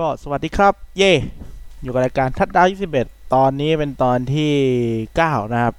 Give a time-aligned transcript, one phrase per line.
[0.00, 1.12] ก็สวัสดีครับ เย่
[1.82, 2.66] อยู่กับรายการทัดดาว
[2.98, 4.52] 21 ตอนนี้เป็นตอนที่
[5.00, 5.74] 9 นะครับ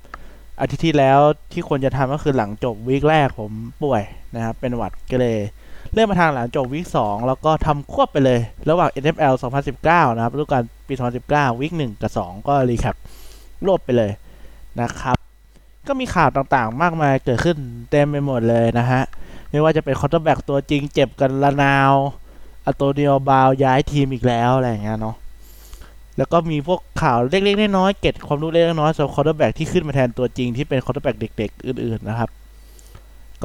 [0.59, 1.19] อาทิตย์ที่แล้ว
[1.51, 3.51] ที่ควรจะทำก็คือหลังจบ week แรกผม
[3.83, 4.03] ป่วย
[4.35, 5.37] นะครับ เป็นหวัดก็เลย
[5.91, 8.39] เลื่อนมาทางหลังจบ week 2แล้วก็ทำควบไปเลย
[8.69, 9.33] ระหว่าง NFL
[9.75, 10.93] 2019 นะครับฤดูกาลปี
[11.27, 12.95] 2019 week 1 กับ 2 ก็ recap
[13.65, 14.11] รวบไปเลย
[14.81, 15.17] นะครับ
[15.87, 17.57] ก็มีข่าวต่างๆ มากมายเกิดขึ้น
[17.89, 19.01] เต็มไปหมดเลยนะฮะ
[19.49, 21.93] ไม่ว่าจะเป็น quarterback ตัวจริงเจ็บกันระนาว
[22.65, 25.15] Antonio Brown ย้ายทีมอีกแล้วอะไรอย่างเงี้ยเนาะ
[26.17, 32.29] แล้วก็มีพวกข่าวเล็กๆน้อยๆเก็บความรู้เล็กๆน้อยๆสำหรับ quarterback ที่ขึ้นมาแทนตัวจริงที่เป็น quarterback เด็ก ๆ อื่น ๆนะครับ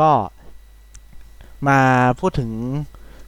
[0.01, 0.11] ก็
[1.69, 1.80] มา
[2.20, 2.51] พูดถึง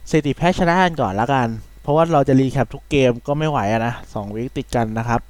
[0.09, 1.47] สถิติแพ้ชนะกันก่อนละกัน
[1.81, 5.21] เพราะว่าเราจะ recap ทุกเกมก็ไม่ไหวนะสอง week ติดกันนะครับ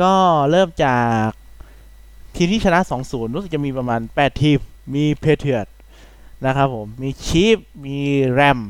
[0.00, 0.12] ก็
[0.50, 1.28] เริ่มจาก
[2.36, 4.58] ทีมที่ชนะ 2-0 รู้สึกจะมีประมาณ 8 ทีม
[4.94, 5.76] มี Patriots
[6.46, 7.98] นะครับผม มี Chiefs มี
[8.30, 8.60] Rams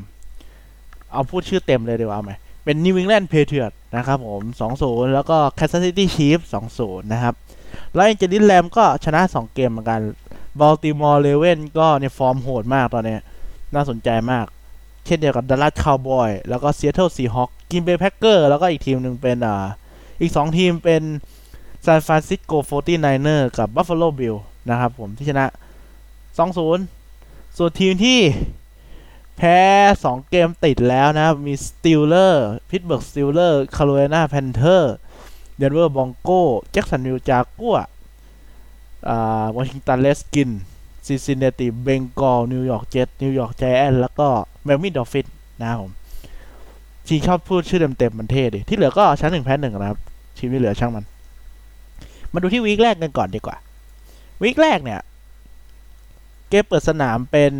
[1.13, 2.33] เอาพูดชื่อเต็มเลยดีกว่าไหม
[2.65, 4.43] เป็น New England Patriots นะครับผม
[4.79, 6.47] 2-0 แล้วก็ Kansas City Chiefs
[6.79, 7.35] 2-0 นะครับ
[7.95, 10.01] แล้ว a n g e l i s Ram ก็ชนะ 2 เกมเหมือนกัน
[10.61, 13.17] Baltimore Ravens ก็ในฟอร์มโหดมากตอนนี้
[13.75, 14.47] น่าสนใจมาก
[15.07, 19.65] เช่นเดียวกับ Dallas Cowboys แล้วก็ Seattle Seahawks Green Bay Packers แล้วก็อีกทีมหนึ่งเป็นอ่า
[20.21, 21.03] อีก 2 ทีมเป็น
[21.87, 25.47] San Francisco 49ers กับ Buffalo Bills นะครับผมที่ชนะ
[26.37, 28.19] 2-0 ส่วนทีมที่
[29.43, 29.63] แพ้
[30.01, 37.79] 2 เกมติดแล้วนะ มี Steelers Pittsburgh Steelers Carolina Panthers Denver Broncos Jacksonville Jaguars
[39.09, 44.29] อ่า Washington Redskins Cincinnati Bengals New York Jets New York Giants แล้วก็
[44.65, 45.27] Miami Dolphins
[45.61, 45.93] นะครับผม
[47.07, 49.99] ที่ชอบพูดชื่อเต็มๆมันเท่ดิ ที่เหลือก็ชนะหนึ่งแพ้หนึ่งนะครับ
[50.39, 51.05] ทีมที่เหลือช่างมัน
[52.33, 53.57] มาดูที่ week แรกกันก่อนดีกว่า
[54.43, 55.01] week แรกเนี่ย
[56.51, 57.53] เกมเปิดสนามเป็น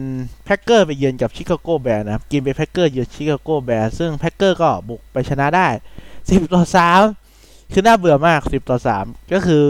[0.45, 5.69] Packers ไปเยือนกับ Chicago Bears นะครับ Green Bay Packers เยือน Chicago Bears ซึ่ง Packers ก็บุกไปชนะได้
[6.11, 6.65] 10 ต่อ
[7.19, 9.65] 3 คือน่าเบื่อมาก 10 ต่อ 3 ก็คือ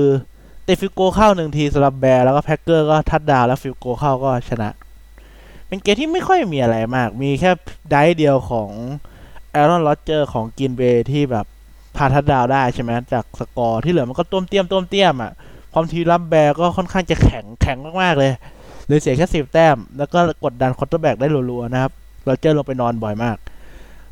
[0.65, 4.69] เตะ field goal เข้าหนึ่งทีสำหรับ Bears แล้วก็ Packers ก็ touchdown แล้ว field goal เข้าก็ชนะ
[5.69, 7.51] เป็นเกมที่ไม่ค่อยมีอะไรมาก มีแค่
[7.91, 8.71] drive เดียวของ
[9.51, 11.47] Aaron Rodgers ของ Green Bay ที่แบบ
[11.97, 15.33] พา touchdown ได้ใช่ไหมจากสกอร์ที่เหลือมันก็ต้มเตี้ยมต้มเตี้ยมอะ
[15.73, 18.33] ความทีมรับ Bears ก็ค่อนข้างจะแข็งแข็งมากๆเลย
[18.91, 21.93] เลยเสียแค่สิบแต้ม แล้วก็กดดัน quarterback ได้รัวๆนะครับ
[22.27, 23.37] Rodgers ลงไปนอนบ่อยมาก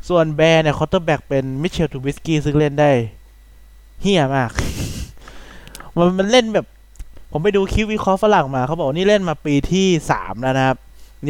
[0.09, 2.91] ส่วน Bears เนี่ย quarterback เป็น Mitchell Trubisky ซึ่งเล่นได้
[4.03, 4.51] เหี้ยมาก
[5.97, 6.67] มันมันเล่นแบบ
[7.33, 10.77] ผมไปดูคลิปวิเคราะห์ฝรั่งมาเขาบอกนี่เล่นมาปีที่สามแล้วนะครับ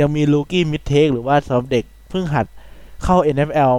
[0.01, 2.47] ยังมีลูกี้มิดเทคหรือว่าสำหรับเด็กเพิ่งหัด
[3.05, 3.73] เข้า NFL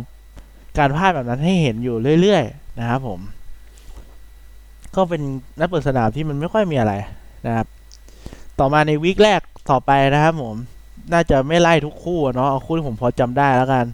[0.77, 3.19] การพลาดแบบนั้นให้เห็นอยู่เรื่อยๆ นะครับผม
[4.95, 5.21] ก็เป็น
[5.59, 6.93] นักเปิดสนามที่มันไม่ค่อยมีอะไร
[7.47, 7.67] นะครับ
[8.59, 9.41] ต่อมาในวีคแรก
[9.71, 10.55] ต่อไปนะครับผม
[11.13, 13.85] น่าจะไม่ไล่ทุกคู่เนาะเอาคู่ที่ผมพอจำได้แล้วกัน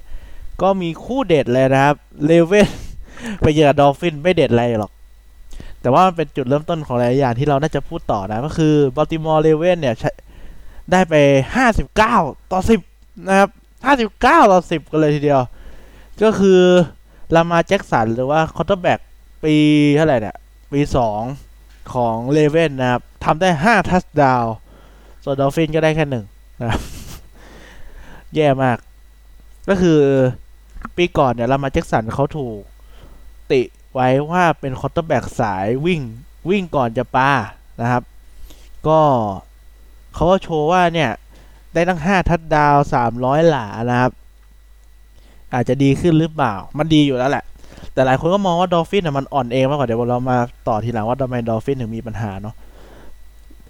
[0.62, 2.70] ก็มีคู่เด็ดเลยนะครับเลเว่น
[3.42, 4.92] ไปเจอ Dolphins ไม่เด็ดอะไรหรอก
[5.82, 9.96] แต่ว่ามันเป็นจุดเริ่มต้นของหลายอย่างที่เราน่าจะพูดต่อนะก็คือ Baltimore Ravens เนี่ย
[10.92, 11.16] ได้ไป
[11.84, 12.60] 59 ต่อ
[12.92, 13.50] 10 นะครับ
[14.02, 15.42] 59 ต่อ 10 กันเลยทีเดียว
[16.24, 16.62] ก็คือ
[17.36, 19.00] Lamar Jackson หรือว่า quarterback
[19.44, 19.56] ปี
[19.96, 20.38] เท่าไหร่เนี่ย
[20.72, 20.82] ปี
[21.38, 24.46] 2 ของ Ravens นะครับทำได้ 5 touchdown
[25.28, 26.26] ส่วน Dolphins ก็ได้แค่หนึ่ง
[26.62, 26.82] นะครับ
[28.36, 28.78] แย่มาก
[29.70, 30.00] ก็คือ
[30.98, 32.60] ปีก่อนเนี่ย Lamar Jackson เขาถูก
[33.52, 33.62] ติ
[33.94, 36.02] ไว้ว่าเป็น quarterback สายวิ่ง
[36.50, 37.32] วิ่งก่อนจะปา
[37.82, 38.04] นะครับ
[38.88, 39.00] ก็
[40.16, 41.12] เขาก็โชว์ว่าเนี่ย
[41.74, 42.76] ได้ตั้ง5ทัดดาว
[43.14, 44.12] 300หลานะครับ
[45.54, 47.44] อาจจะดีขึ้นหรือเปล่า มันดีอยู่แล้วแหละ
[47.94, 50.38] แต่หลายคนก็มองว่า Dolphins เนี่ยมันอ่อนเองมากกว่าเดี๋ยวเรามา
[50.68, 52.56] ต่อทีหลังว่าทำไม Dolphins ถึงมีปัญหาเนาะ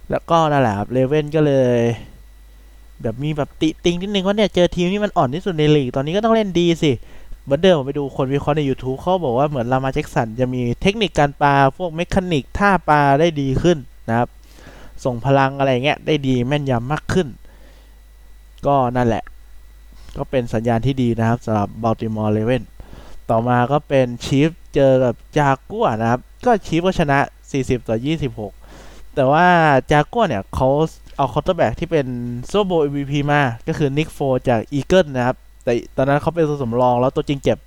[0.10, 1.80] แล้วก็นั่นแหละครับ Ravens ก็เลย
[3.02, 6.92] แบบมีแบบติติงนิดนึงว่าเนี่ยเจอทีมที่มันอ่อนที่สุดในลีกตอนนี้ก็ต้องเล่นดีสิ
[7.44, 13.78] เหมือนเดิมผมไปดูคนวิเคราะห์ใน YouTube เขาบอกว่าเหมือน Lamar Jackson จะมีเทคนิคการปาพวก mechanic ท่าปาได้ดีขึ้น
[14.10, 14.30] นะครับ
[15.04, 17.28] ส่งพลังอะไรเงี้ยได้ดีแม่นยำมากขึ้น
[18.68, 19.24] ก็นั่นแหละ
[20.18, 22.64] ก็เป็นสัญญาณที่ดีนะครับสำหรับ Baltimore Ravens
[23.30, 27.20] ต่อมาก็เป็น Chiefs เจอกับ Jaguars นะครับ ก็ Chiefs ก็ชนะ
[27.54, 27.98] 40 ต่อ
[28.34, 28.65] 26
[29.16, 29.48] แต่ว่า
[29.92, 30.70] จากัวเนี่ยเขา
[31.18, 32.08] เอาคอร์เตอร์แบ็กที่เป็น
[32.48, 34.20] โซโบ MVP มา ก็คือ Nick Foles
[34.50, 37.58] จาก Eagles นะครับ แต่ตอนนั้นเขาเป็นตัวสำรองแล้วตัวจริงเจ็บ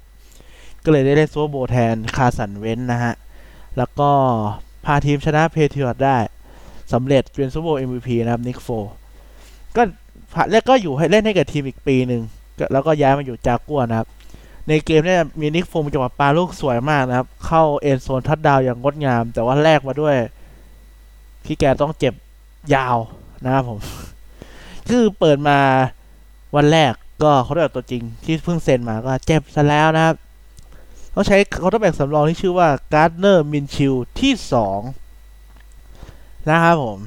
[0.85, 3.15] ก็เลยได้เล่น Super Bowl แทน Carson Wentz นะฮะ
[3.77, 4.11] แล้วก็
[4.85, 6.17] พาทีมชนะเพเทียร์ได้
[6.93, 8.69] สำเร็จเป็นโซโบ MVP นะครับนิกโฟ
[9.77, 9.83] ก็
[10.51, 12.23] แล้วก็อยู่ให้เล่นให้กับทีมอีกปีหนึ่ง
[12.73, 14.09] แล้วก็ย้ายมาอยู่จากัวนะครับ
[14.69, 20.17] ในเกมเนี่ยมี Nick Foles มีจังหวะปาลูกสวยมากนะครับ เข้า end zone touchdown อย่างงดงาม แต่ว่าแลกมาด้วย
[21.49, 22.15] ที่แกต้องเจ็บ
[22.75, 22.97] ยาว
[23.45, 23.79] นะครับผม
[24.89, 25.59] คือเปิดมา
[26.57, 26.93] วันแรก
[27.23, 30.15] ก็เขาได้ตัวจริงที่เพิ่งเซ็นมาก็เจ็บซะแล้วนะครับ
[31.13, 34.81] เขาใช้ quarterback สำรองที่ชื่อว่า Gardner Minshew ที่สอง
[36.51, 36.99] นะครับผม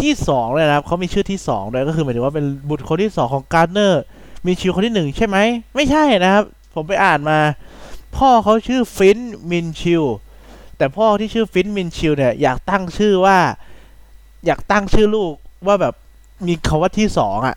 [0.00, 5.38] ที่สองเลยนะครับเขามีชื่อที่สองด้วยก็คือหมายถึงว่าเป็นบุตรคนที่สองของ Gardner Minshew คนที่หนึ่งใช่ไหม
[5.74, 6.44] ไม่ใช่นะครับ
[6.74, 7.38] ผมไปอ่านมา
[8.16, 9.18] พ่อเขาชื่อ Flint
[9.50, 10.04] Minshew
[10.82, 13.38] แต่พ่อที่ชื่อ Flint Minshew เนี่ยอยากตั้งชื่อว่า
[14.46, 15.32] อยากตั้งชื่อลูก
[15.66, 15.94] ว่าแบบ
[16.46, 17.56] มีคำว่าที่สองอะ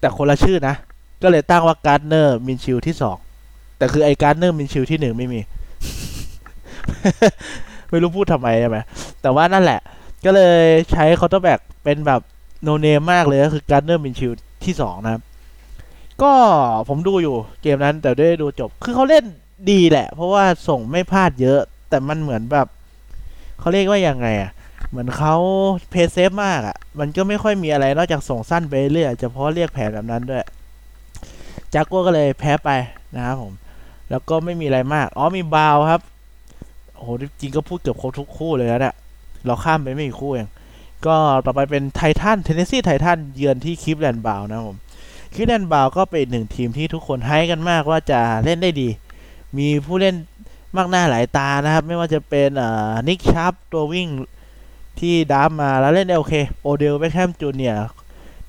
[0.00, 0.74] แต่คนละชื่อนะ
[1.22, 3.16] ก็เลยตั้งว่า Gardner Minshew ที่สอง
[3.78, 5.40] แต่คือไอ้ Gardner Minshew ที่หนึ่งไม่มี
[7.90, 8.78] ไม่รู้พูดทำไมใช่ไหม
[9.22, 9.80] แต่ว่านั่นแหละ
[10.24, 10.60] ก็เลย
[10.92, 12.20] ใช้ quarterback เป็นแบบ
[12.62, 14.32] no name มากเลยก็คือ Gardner Minshew
[14.64, 15.22] ที่สองนะครับ
[16.22, 16.32] ก็
[16.88, 19.24] ผมดูอยู่เกมนั้นแต่ได้ดูจบ คือเขาเล่น
[19.70, 22.66] ดีแหละ เพราะว่าส่งไม่พลาดเยอะ แต่มันเหมือนแบบ
[23.58, 24.50] เขาเรียกว่ายังไงอะ
[24.88, 25.34] เหมือนเขา
[25.90, 30.44] เพย์เซฟมากอะ่ะมันก็ไม่ค่อยมีอะไรนอกจากส่งสั้นไปเรื่อยจะเพราะเรียกแผนแบบนั้นด้วย
[31.74, 32.70] จากัวก็เลยแพ้ไป
[33.16, 33.52] นะครับผม
[34.10, 36.02] แล้วก็ไม่มีอะไรมาก อ๋อมีบาวครับ
[36.94, 37.08] โอ้โห
[37.40, 38.94] จริงก็พูดเกือบครบทุกคู่เลยนะเนี่ย
[39.46, 40.48] เราข้ามไปไม่กี่คู่เอง
[41.06, 44.76] ก็ต่อไปเป็น Titans Tennessee Titans เยือนที่ Cleveland Browns นะผม
[45.34, 48.88] Cleveland Browns ก็เป็นหนึ่งทีมที่ทุกคนให้กันมากว่าจะเล่นได้ดี
[49.58, 50.14] มีผู้เล่น
[50.78, 52.50] มากหน้าหลายตานะครับ ไม่ว่าจะเป็น
[53.08, 54.08] Nick Chubb ตัววิ่ง
[55.00, 57.74] ที่ draft มาแล้วเล่นได้โอเค Odell Beckham Junior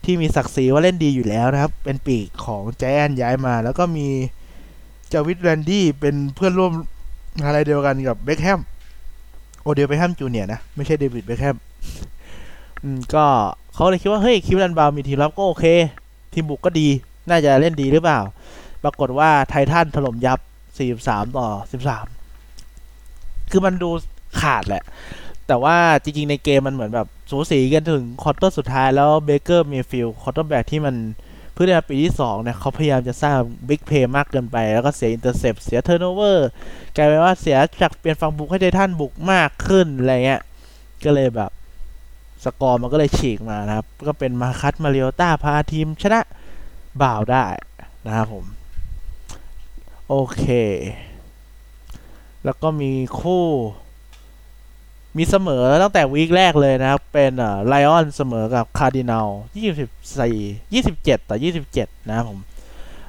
[0.04, 4.08] ที่มีศักดิ์ศรีว่าเล่นดีอยู่แล้วนะครับ เป็นปีกของ Giants ย้ายมา แล้วก็มี
[5.14, 6.72] Jarvis Landry เป็นเพื่อนร่วม
[7.46, 8.60] อะไรเดียวกันกับ Beckham
[9.64, 11.58] Odell Beckham Junior นะ ไม่ใช่ David Beckham
[13.14, 13.26] ก็
[13.74, 15.66] เขาเลยคิดว่า เฮ้ย Cleveland Browns มีทีมรับก็โอเค
[16.34, 16.88] ทีมบุกก็ดี
[17.30, 18.20] น่าจะเล่นดีหรือเปล่า
[18.84, 20.40] ปรากฏว่าไททันถล่มยับ
[20.88, 21.48] 43 ต่อ
[21.82, 22.17] 13
[23.52, 23.90] คือมันดู
[24.42, 24.84] ขาดแหละ
[25.48, 30.96] แต่ว่าจริง ๆ ในเกมมันเหมือนแบบสูสีกันถึง quarter สุดท้ายแล้ว Baker Mayfield quarterback ที่มัน
[31.54, 33.38] เพิ่งในปีที่2เนี่ยเขาพยายามจะสร้าง
[33.70, 36.50] big play มากเกินไป แล้วก็เสีย intercept เสีย turnover
[36.96, 40.42] กลายเป็นว่าเสียจากเปลี่ยนฝั่งบุกให้ไททันบุกมากขึ้นอะไรเงี้ย
[41.04, 41.52] ก็เลยแบบ
[42.44, 46.22] สกอร์มันก็เลยฉีกมานะครับ ก็เป็น Marcus Mariota พาทีมชนะ
[47.02, 47.46] Browns ได้
[48.06, 48.46] นะครับผม
[50.10, 50.46] โอเค
[52.48, 53.46] แล้วก็มีคู่
[55.18, 57.32] มีเสมอตั้งแต่ week แรกเลยนะครับ เป็น
[57.68, 59.28] Lion เสมอกับคาร์ดินัล
[59.98, 61.38] 24 27 ต่อ
[61.74, 62.40] 27 นะครับผม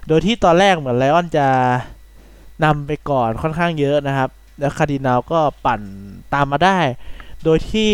[0.06, 1.46] โดยที่ตอนแรกเหมือน Lion จะ
[2.64, 4.30] นำไปก่อนค่อนข้างเยอะนะครับ
[4.60, 5.80] แล้วคาร์ดินัลก็ปั่น
[6.34, 6.78] ตามมาได้
[7.44, 7.90] โดยที่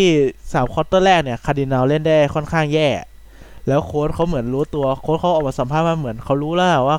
[0.52, 2.88] สาม quarter แรกเนี่ยคาร์ดินัลเล่นได้ค่อนข้างแย่
[3.68, 6.98] แล้วโค้ชเขาเหมือนรู้ตัวโค้ชเขาออกมาสัมภาษณ์มาเหมือนเขารู้แล้วว่า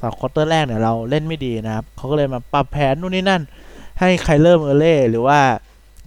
[0.00, 3.42] สาม quarter แรกเนี่ยเราเล่นไม่ดีนะครับเขาก็เลยมาปรับแผนนู่นนี่นั่น
[4.00, 5.40] ให้ Kyler Murray หรือว่า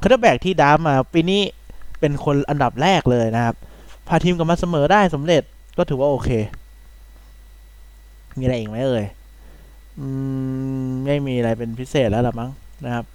[0.01, 1.41] quarterback ที่ draft มาปีนี้
[1.99, 3.55] เป็นคนอันดับแรกเลยนะครับ
[4.07, 5.43] พาทีมกลับมาเสมอได้สำเร็จ
[5.77, 6.29] ก็ถือว่าโอเค
[8.37, 9.05] มีอะไรอีกไหมเอ่ย
[11.05, 12.51] ไม่มีอะไรเป็นพิเศษแล้วหรอมั้ง
[12.85, 13.05] นะครับ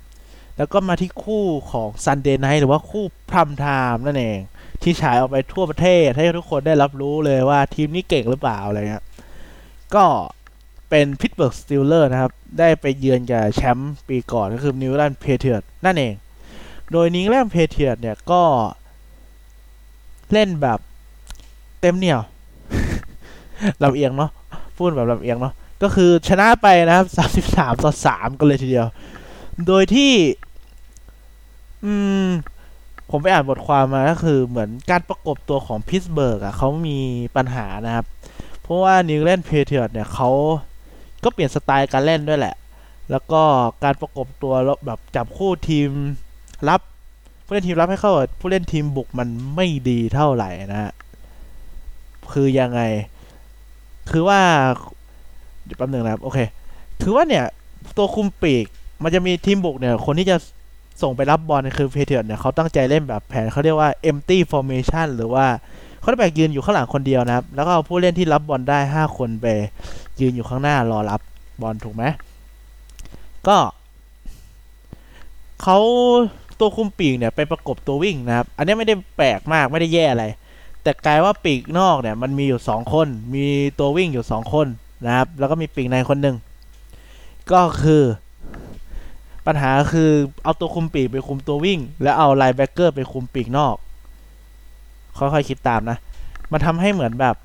[0.57, 4.39] แล้วก็มาที่คู่ของ Sunday Night หรือว่าคู่ prime time นั่นเอง
[4.83, 9.05] ที่ฉายออกไปทั่วประเทศให้ทุกคนได้รับรู้เลยว่าทีมนี้เก่งหรือเปล่าอะไรเงี้ย
[9.95, 10.05] ก็
[10.95, 16.15] เป็น Pittsburgh Steeler นะครับ ได้ไปเยือนกับแชมป์ปีก่อนก็คือ New England Patriot นั่นเอง
[16.93, 18.43] โดย New England Patriot เนี่ยก็
[20.33, 20.79] เล่นแบบ
[21.81, 22.21] เต็มเหนี่ยว
[23.83, 24.31] ลำเอียงเนาะ
[24.77, 28.87] พูดแบบลำเอียงเนาะก็คือชนะไปนะครับสามสิบสามต่อสามกันเลยทีเดียว
[29.67, 30.13] โดยที่
[31.85, 31.93] อื
[32.25, 32.29] ม
[33.11, 36.99] ผมไปอ่านบทความมาก็คือเหมือนการประกบตัวของ Pittsburgh อะเขามี
[37.37, 38.07] ปัญหานะครับ
[38.63, 40.31] เพราะว่า New England Patriot เนี่ยเขา
[41.25, 42.55] ก็เปลี่ยนสไตล์การเล่นด้วยแหละ
[43.11, 43.43] แล้วก็
[43.85, 44.55] การประกบตัว
[44.87, 45.89] แบบจับคู่ทีม
[46.69, 46.81] รับ
[47.45, 50.93] ผู้เล่นทีมรับให้เข้าผู้เล่นทีมบุกมันไม่ดีเท่าไหร่นะฮะ
[52.33, 52.81] คือยังไง
[54.11, 54.41] คือว่า
[55.65, 56.39] เดี๋ยวแป๊บหนึ่งนะครับ โอเค
[57.03, 57.45] คือว่าเนี่ย
[57.97, 58.67] ตัวคุมปีก
[59.03, 60.37] มันจะมีทีมบุกเนี่ย คนที่จะ
[61.03, 65.47] ส่งไปรับบอลคือเพเทียร์เนี่ยเขาตั้งใจเล่นแบบแผนเขาเรียกว่า empty formation หรือว่า
[66.03, 69.47] เขาจะแบกยืนอยู่ข้างหลังคนเดียวนะครับ แล้วก็เอาผู้เล่นที่รับบอลได้ห้าคนไป
[70.21, 71.21] ยืนอยู่ข้างหน้ารอรับ
[71.63, 72.05] บอลถูกไหม
[73.47, 73.57] ก็
[75.63, 75.79] เขา
[76.61, 80.25] ตัวคุมปีกเนี่ยไปประกบตัววิ่งนะครับ อันนี้ไม่ได้แปลกมากไม่ได้แย่อะไร
[80.83, 83.45] แต่กลายว่าปีกนอกเนี่ยมันมีอยู่สองคน มี
[83.79, 84.67] ตัววิ่งอยู่สองคน
[85.07, 86.37] นะครับ แล้วก็มีปีกในคนหนึ่ง
[87.53, 88.03] ก็คือ
[89.47, 90.11] ปัญหาคือ
[90.45, 93.77] เอาตัวคุมปีกไปคุมตัววิ่ง แล้วเอาไลน์แบ็กเกอร์ไปคุมปีกนอก
[95.19, 95.99] ค่อยๆคิดตามนะ
[96.53, 97.37] มันทำให้เหมือนแบบ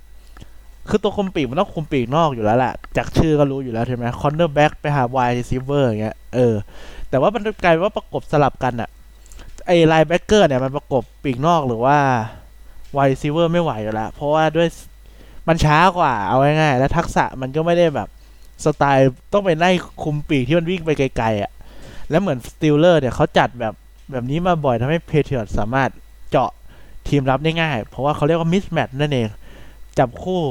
[0.89, 6.55] คือตัวคุมปีกมันต้องคุมปีกนอกอยู่แล้วแหละ จากชื่อก็รู้อยู่แล้วใช่ไหม cornerback ไปหา wide receiver อย่างเงี้ย เออ
[7.09, 8.89] แต่ว่ามันกลายว่าประกบสลับกันอะ
[9.65, 11.97] ไอ linebacker เนี่ยมันประกบปีกนอกหรือว่า
[12.93, 14.67] wide receiver ไม่ไหวอยู่แล้ว เพราะว่าด้วย
[15.47, 18.07] มันช้ากว่า เอาง่ายๆ และทักษะมันก็ไม่ได้แบบ
[18.65, 19.71] สไตล์ต้องไปไล่
[20.03, 21.51] คุมปีกที่มันวิ่งไปไกลๆอะ
[22.09, 23.73] แล้วเหมือน Steeler เนี่ยเขาจัดแบบ
[24.11, 25.89] แบบนี้มาบ่อยทำให้ Patriot สามารถ
[27.07, 29.27] ทีมรับได้ง่าย เพราะว่าเขาเรียกว่า mismatch นั่นเอง
[29.99, 30.41] จับคู่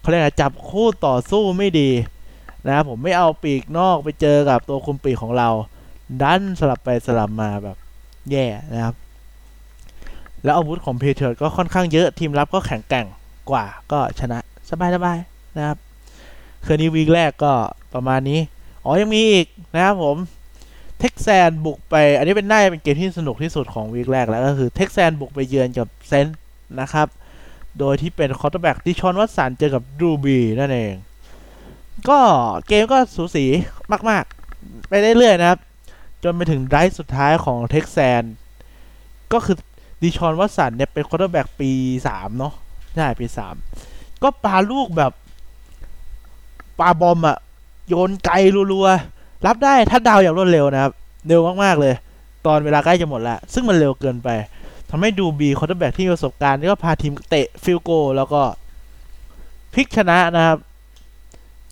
[0.00, 1.90] เขาเรียกอะไรจับคู่ต่อสู้ไม่ดี
[2.66, 5.48] นะครับผมไม่เอาปีกนอกไปเจอกับตัวคุมปีกของเรา
[6.22, 7.76] ดันสลับไปสลับมาแบบ
[8.30, 8.94] แย่นะครับ
[10.44, 13.06] แล้วอาวุธของ Patriot ก็ค่อนข้างเยอะทีมรับก็แข็งแกร่ง
[13.50, 14.70] กว่าก็ชนะส
[15.04, 15.78] บายๆนะครับ
[16.64, 17.52] คืนนี้ week แรกก็
[17.94, 18.40] ประมาณนี้
[18.84, 20.16] อ๋อยังมีอีกนะครับผม
[21.02, 26.38] Texan บุกไป อันนี้เป็นน่าจะเป็นเกมที่สนุกที่สุดของ week แรกแล้วก็คือ Texan บุกไปเยือนกับ Saint
[26.80, 27.08] นะครับ
[27.78, 30.94] โดยที่เป็น quarterback Deshaun Watson เจอกับ Drew Brees นั่นเอง
[32.08, 32.18] ก็
[32.68, 33.44] เกมก็สูสี
[34.10, 34.24] มาก
[34.56, 35.58] ๆ ไปเรื่อยๆนะครับ
[36.22, 38.22] จนไปถึง drive สุดท้ายของ Texan
[39.32, 39.56] ก็คือ
[40.02, 41.70] Deshaun Watson เนี่ยเป็น quarterback ปี
[42.08, 42.54] สามเนาะ
[42.94, 43.54] ใช่ปีสาม
[44.22, 45.12] ก็ปาลูกแบบ
[46.78, 47.38] ปา bomb อะ
[47.88, 48.34] โยนไกล
[48.72, 49.11] รัวๆ
[49.46, 50.92] รับได้ถ้าดาวอย่างรวดเร็วนะครับ
[51.28, 51.94] เร็วมาก ๆ เลย
[52.46, 54.28] ตอนเวลาใกล้จะหมดแล้วซึ่งมันเร็วเกินไป
[54.90, 58.42] ทำให้ Drew Brees quarterback ที่มีประสบการณ์ก็พาทีมเตะ field goal แล้วก็
[59.74, 60.58] พลิกชนะนะครับ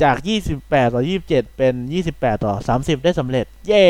[0.03, 0.17] จาก
[0.57, 1.75] 28 ต่อ 27 เป็น
[2.11, 3.85] 28 ต่อ 30 ได้สำเร็จ เย้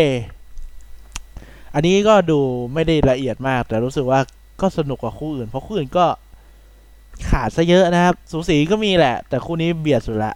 [1.75, 2.39] อันนี้ก็ดู
[2.75, 4.21] ไม่ได้ละเอียดมาก แต่รู้สึกว่า
[4.61, 6.07] ก็สนุกกว่าคู่อื่น เพราะคู่อื่นก็
[7.29, 10.33] ขาดซะเยอะนะครับ สูสีก็มีแหละ แต่คู่นี้เบียดสุดละ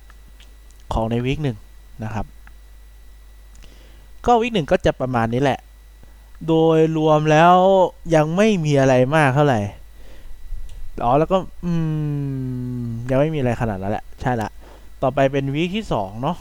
[0.93, 1.57] ของใน week หนึ่ง
[2.05, 2.27] นะครับ
[4.26, 5.59] ก็ week หนึ่งก็จะประมาณนี้แหละ
[6.49, 7.54] โดยรวมแล้ว
[8.14, 9.61] ยังไม่มีอะไรมากเท่าไหร่
[11.04, 11.73] อ๋อแล้วก็ อื
[12.78, 14.50] ม ยังไม่มีอะไรขนาดนั้นแหละ ใช่ละ
[15.02, 16.37] ต่อไปเป็น week ที่สองเนาะ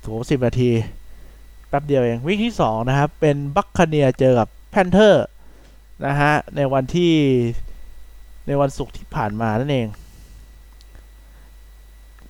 [0.00, 0.70] โถสิบนาที
[1.68, 5.26] แป๊บเดียวเอง week ที่สองนะครับ เป็น Buccaneer เจอกับ Panther
[6.06, 7.12] นะฮะ ในวันที่
[8.46, 9.86] ในวันศุกร์ที่ผ่านมานั่นเอง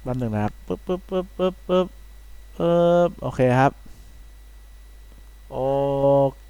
[0.02, 1.86] แป๊บหนึ่งนะครับปึ๊บปึ๊บปึ๊บปึ๊บปึ๊บ
[2.58, 2.74] ปึ๊
[3.08, 3.72] บโอเคครับ
[5.52, 5.58] โอ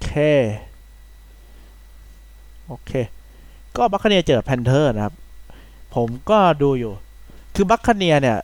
[0.01, 0.09] เค
[2.67, 2.91] โอเค
[3.75, 5.15] ก็ Buccaneer เจอ Panther นะครับ
[5.95, 6.93] ผมก็ดูอยู่
[7.55, 8.37] คือ Buccaneer เนี่ย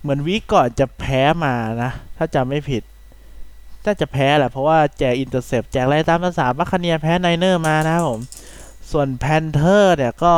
[0.00, 2.82] เหมือน week ก่อนจะแพ้มานะ ถ้าจำไม่ผิด
[3.84, 8.20] น่าจะแพ้แหละ เพราะว่าแจก intercept แจกอะไรตามภาษา Buccaneer แพ้ Niner มานะครับผม
[8.90, 10.34] ส่วน Panther เนี่ยก็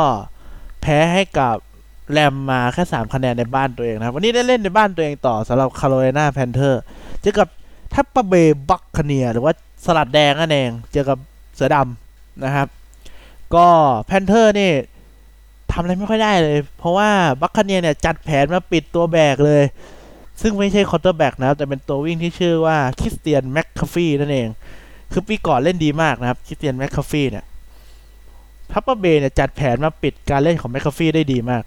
[0.81, 1.55] แพ้ให้กับ
[2.11, 6.81] แรมมาแค่ 3 คะแนนในบ้านตัวเองนะครับ วันนี้ได้เล่นในบ้านตัวเองต่อสำหรับ Carolina Panther
[7.21, 7.47] เจอกับ
[7.93, 9.53] Tampa Bay Buccaneer หรือว่า
[9.85, 11.17] สลัดแดงนั่นเองเจอกับ
[11.55, 12.67] เสือดำนะครับ
[13.55, 13.67] ก็
[14.05, 14.71] Panther นี่
[15.71, 17.09] ทำอะไรไม่ค่อยได้เลย เพราะว่า
[17.41, 19.63] Buccaneer เนี่ยจัดแผนมาปิดตัวแบกเลย
[20.41, 24.47] ซึ่งไม่ใช่ quarterback นะครับแต่เป็นตัววิ่งที่ชื่อว่า Christian McCaffrey นั่นเอง
[25.11, 27.45] คือปีก่อนเล่นดีมากนะครับ Christian McCaffrey เนี่ย
[28.71, 31.63] Tampa Bay เนี่ยจัดแผนมาปิดการเล่นของ McCaffrey ได้ดีมาก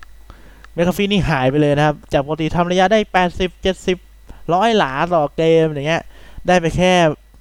[0.74, 2.98] McCaffrey นี่หายไปเลยนะครับ จากปกติทำระยะได้
[3.34, 3.66] 80
[3.96, 6.02] 70ร้อยหลาต่อเกมอย่างเงี้ย
[6.48, 6.92] ได้ไปแค่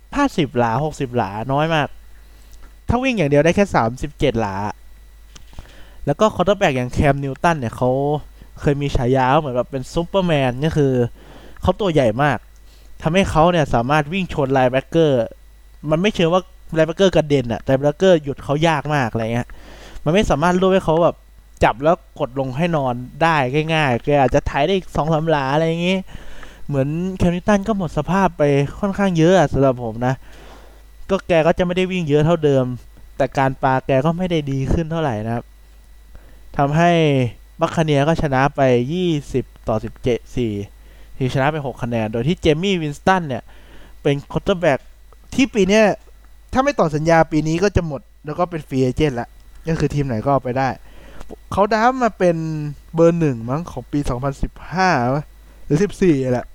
[0.05, 1.87] 50หลา60หลาน้อยมาก
[2.89, 3.65] ถ้าวิ่งอย่างเดียวได้แค่
[4.03, 4.55] 37หลา
[6.05, 7.89] แล้วก็ quarterback อย่าง Cam Newton เนี่ยเขา
[8.59, 10.93] เคยมีฉายาเหมือนแบบเป็นซูเปอร์แมนก็คือ
[11.61, 12.37] เขาตัวใหญ่มาก
[13.01, 15.19] ทำให้เขาเนี่ยสามารถวิ่งชน linebacker
[15.89, 16.41] มันไม่เชิงว่า
[16.73, 19.47] linebacker กระเด็นอะแต่ backer หยุดเขายากมากอะไรเงี้ย
[20.03, 21.15] มันไม่สามารถรวบให้เขาแบบ
[21.63, 22.93] จับแล้วกดลงให้นอน
[23.23, 23.35] ได้
[23.73, 25.97] ง่ายๆแกอาจจะถ่ายได้สองสามหลาอะไรอย่างงี้
[26.67, 26.87] เหมือน
[27.17, 28.43] Cam Newton ก็หมดสภาพไป
[28.79, 30.13] ค่อนข้างเยอะสำหรับผมนะ
[31.09, 32.65] ก็แกก็จะไม่ได้วิ่งเยอะเท่าเดิม
[33.17, 35.45] แต่การปาแกก็ไม่ได้ดีขึ้นเท่าไหร่นะครับ
[36.57, 36.91] ทำให้
[37.59, 38.61] Buccaneers ก็ชนะไป
[39.15, 43.43] 20 ต่อ 17 4 ที่ชนะไป 6 คะแนน โดยที่ Jameis Winston เนี่ย
[44.01, 44.79] เป็น quarterback
[45.35, 45.81] ที่ปีนี้
[46.53, 49.27] ถ้าไม่ต่อสัญญาปีนี้ก็จะหมดแล้วก็เป็น free agent ละ
[49.67, 50.69] ก็คือทีมไหนก็เอาไปได้
[51.51, 52.35] เขา draft มาเป็น
[52.95, 53.99] เบอร์หนึ่งมั้งของปี
[54.83, 56.45] 2015 หรือ 14แหละ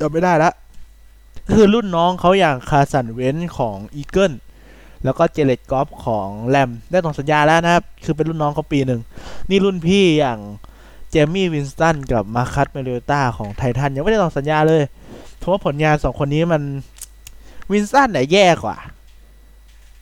[0.00, 0.50] จำไม่ได้ละ
[1.52, 4.32] คือรุ่นน้องเขาอย่าง Carson Wentz ของ Eagles
[5.04, 9.00] แล้วก็ Jared Goff ของ Rams ได้ต่อสัญญาแล้วนะครับ คือเป็นรุ่นน้องเขาปีหนึ่ง
[9.50, 10.38] นี่รุ่นพี่อย่าง
[11.10, 14.82] Jameis Winston กับ Marcus Mariota ของ Titans ยังไม่ได้ต่อสัญญาเลย
[15.38, 16.62] เพราะว่าผลงานสองคนนี้มัน
[17.70, 18.76] Winston เนี่ยแย่กว่า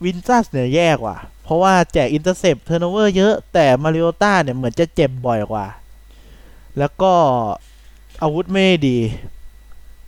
[0.03, 5.65] Winston เนี่ยแย่กว่า เพราะว่าแจก intercept turnover เยอะแต่ Mariota เนี่ยเหมือนจะเจ็บบ่อยกว่า
[6.79, 7.11] แล้วก็
[8.21, 8.97] อาวุธไม่ดี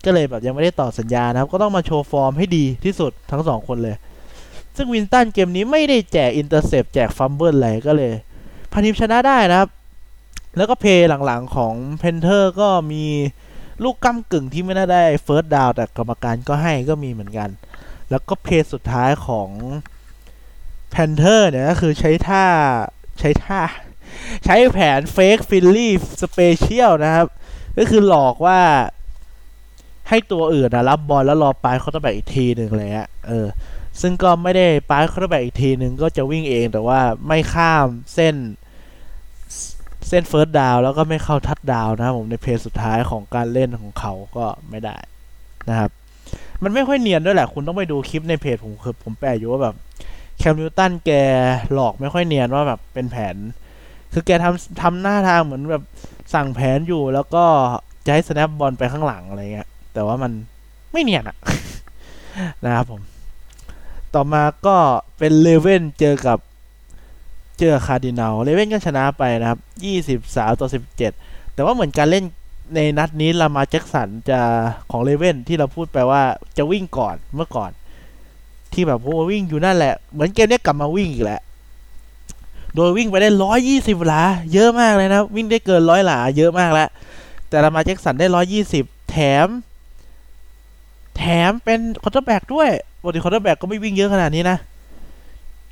[0.06, 3.96] ก็เลยแบบยังไม่ได้ต่อสัญญานะครับ ก็ต้องมาโชว์ฟอร์มให้ดีที่สุดทั้งสองคนเลย
[4.75, 8.13] ซึ่ง Winston เกมนี้ไม่ได้แจก intercept แจก fumble อะไรก็เลย
[8.72, 9.70] พาทีมชนะได้นะครับ
[10.58, 13.06] แล้วก็ play หลังๆของ Panthers ก็มี
[13.84, 17.50] ลูกก้ำกึ่งที่ไม่น่าได้ first down แต่กรรมการก็ให้ก็มีเหมือนกัน
[18.10, 19.50] แล้วก็ play สุดท้ายของ
[20.89, 22.46] Panthers เนี่ยก็คือใช้ท่า
[23.20, 23.60] ใช้ท่า
[24.46, 27.27] ใช้แผน fake Philly Special นะครับ
[27.77, 28.62] ก็คือหลอกว่า
[30.10, 33.48] ให้ตัวอื่นนะรับบอลแล้วรอปาให้ quarterback อีกทีหนึ่งเลยฮะเออ
[34.01, 38.36] ซึ่งก็ไม่ได้ปาให้ quarterback อีกทีหนึ่งก็จะวิ่งเองแต่ว่าไม่ข้ามเส้น
[40.10, 44.96] เส้น first down แล้วก็ไม่เข้าทัดดาวนะผมในเพจสุดท้ายของการเล่นของเขาก็ไม่ได้
[45.70, 45.92] นะครับ
[46.63, 49.75] มันไม่ค่อยเนียนด้วยแหละ คุณต้องไปดูคลิปในเพจผมคือผมแปลอยู่ว่าแบบ
[50.38, 51.12] Cam Newton แก
[51.74, 53.36] หลอกไม่ค่อยเนียนว่าแบบเป็นแผน
[54.13, 55.84] คือแกทำทำท่าทางเหมือนแบบ
[56.34, 57.44] สั่งแผนอยู่แล้วก็
[58.06, 60.31] จะให้ snap บอลไปข้างหลังอะไรเงี้ย แต่ว่ามัน
[60.93, 61.38] ไม่เนียนอะ
[62.65, 63.01] นะครับผม
[64.13, 64.75] ต่อมาก็
[65.17, 66.38] เป็น Ravens เจอกับ
[67.60, 71.12] เจอ Cardinals Ravens ก็ชนะไปนะครับยี่สิบสามต่อสิบเจ็ด
[71.53, 72.25] แต่ว่าเหมือนการเล่น
[72.75, 74.39] ในนัดนี้ Lamar Jackson จะ
[74.91, 76.22] ของ Ravens ที่เราพูดไปว่า
[76.58, 77.72] จะวิ่งก่อนเมื่อก่อน
[78.74, 81.41] ที่แบบโอ้วิ่งอยู่นั่นแหละ เหมือนเกมนี้กลับมาวิ่งอีกแหละ
[82.75, 84.22] โดยวิ่งไปได้ร้อยยี่สิบหลา
[84.53, 86.89] เยอะมากเลยนะ วิ่งได้เกินร้อยหลา เยอะมากแล้ว
[87.50, 89.48] แต่ Lamar Jackson ได้ร้อยยี่สิบแถม
[91.20, 92.70] แถมเป็น quarterback ด้วย
[93.02, 94.58] ปกติ quarterback ก็ไม่วิ่งเยอะขนาดนี้นะ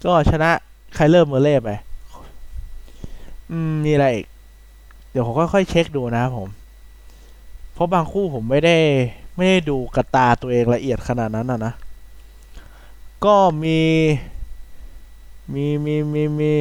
[0.04, 0.50] ก็ชนะ
[0.94, 1.70] Kyler Murray ไป
[3.52, 4.28] อืม มีอะไรอีก
[5.12, 6.50] เดี๋ยวผมค่อยๆเช็คดูนะครับผม
[7.74, 8.78] เพราะบางคู่ผมไม่ได้
[9.36, 11.74] ไม่ได้ดูกับตาตัวเองละเอียดขนาดนั้นนะนะ
[13.26, 13.80] ก็มี
[15.54, 16.54] มีมีมีมี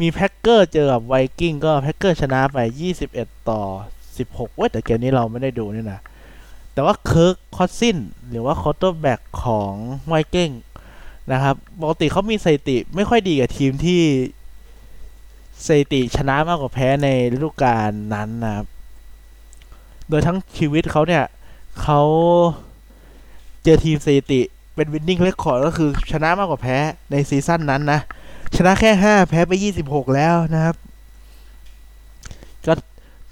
[0.00, 2.58] มี Packers เจอกับ Vikings ก็ Packers ชนะไป
[3.04, 3.60] 21 ต่อ
[4.08, 6.00] 16 เว้ยแต่เกมนี้เราไม่ได้ดูนี่นะ
[6.78, 7.98] แต่ว่า Kirk Cousins
[8.30, 9.72] หรือว่า quarterback ของ
[10.06, 10.50] Vikings
[11.32, 14.02] นะครับ ปกติเขามีสถิติไม่ค่อยดีกับทีมที่
[15.66, 18.66] สถิติชนะมากกว่าแพ้ในฤดูกาลนั้นนะครับ
[20.08, 21.24] โดยทั้งชีวิตเขาเนี่ย
[21.82, 22.00] เขา
[23.64, 24.40] เจอทีมสถิติ
[24.74, 26.76] เป็น winning record ก็คือชนะมากกว่าแพ้
[27.10, 28.00] ในซีซั่นนั้นนะ
[28.56, 30.76] ชนะแค่ห้าแพ้ไปยี่สิบหกแล้วนะครับ
[32.66, 32.72] ก็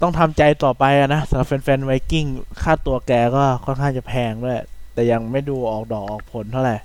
[0.01, 2.25] ต้องทำใจต่อไปนะสำหรับแฟนๆ Vikings
[2.61, 4.59] ค่าตัวแกก็ค่อนข้างจะแพงด้วย
[4.93, 6.75] แต่ยังไม่ดูออกดอกออกผลเท่าไหร่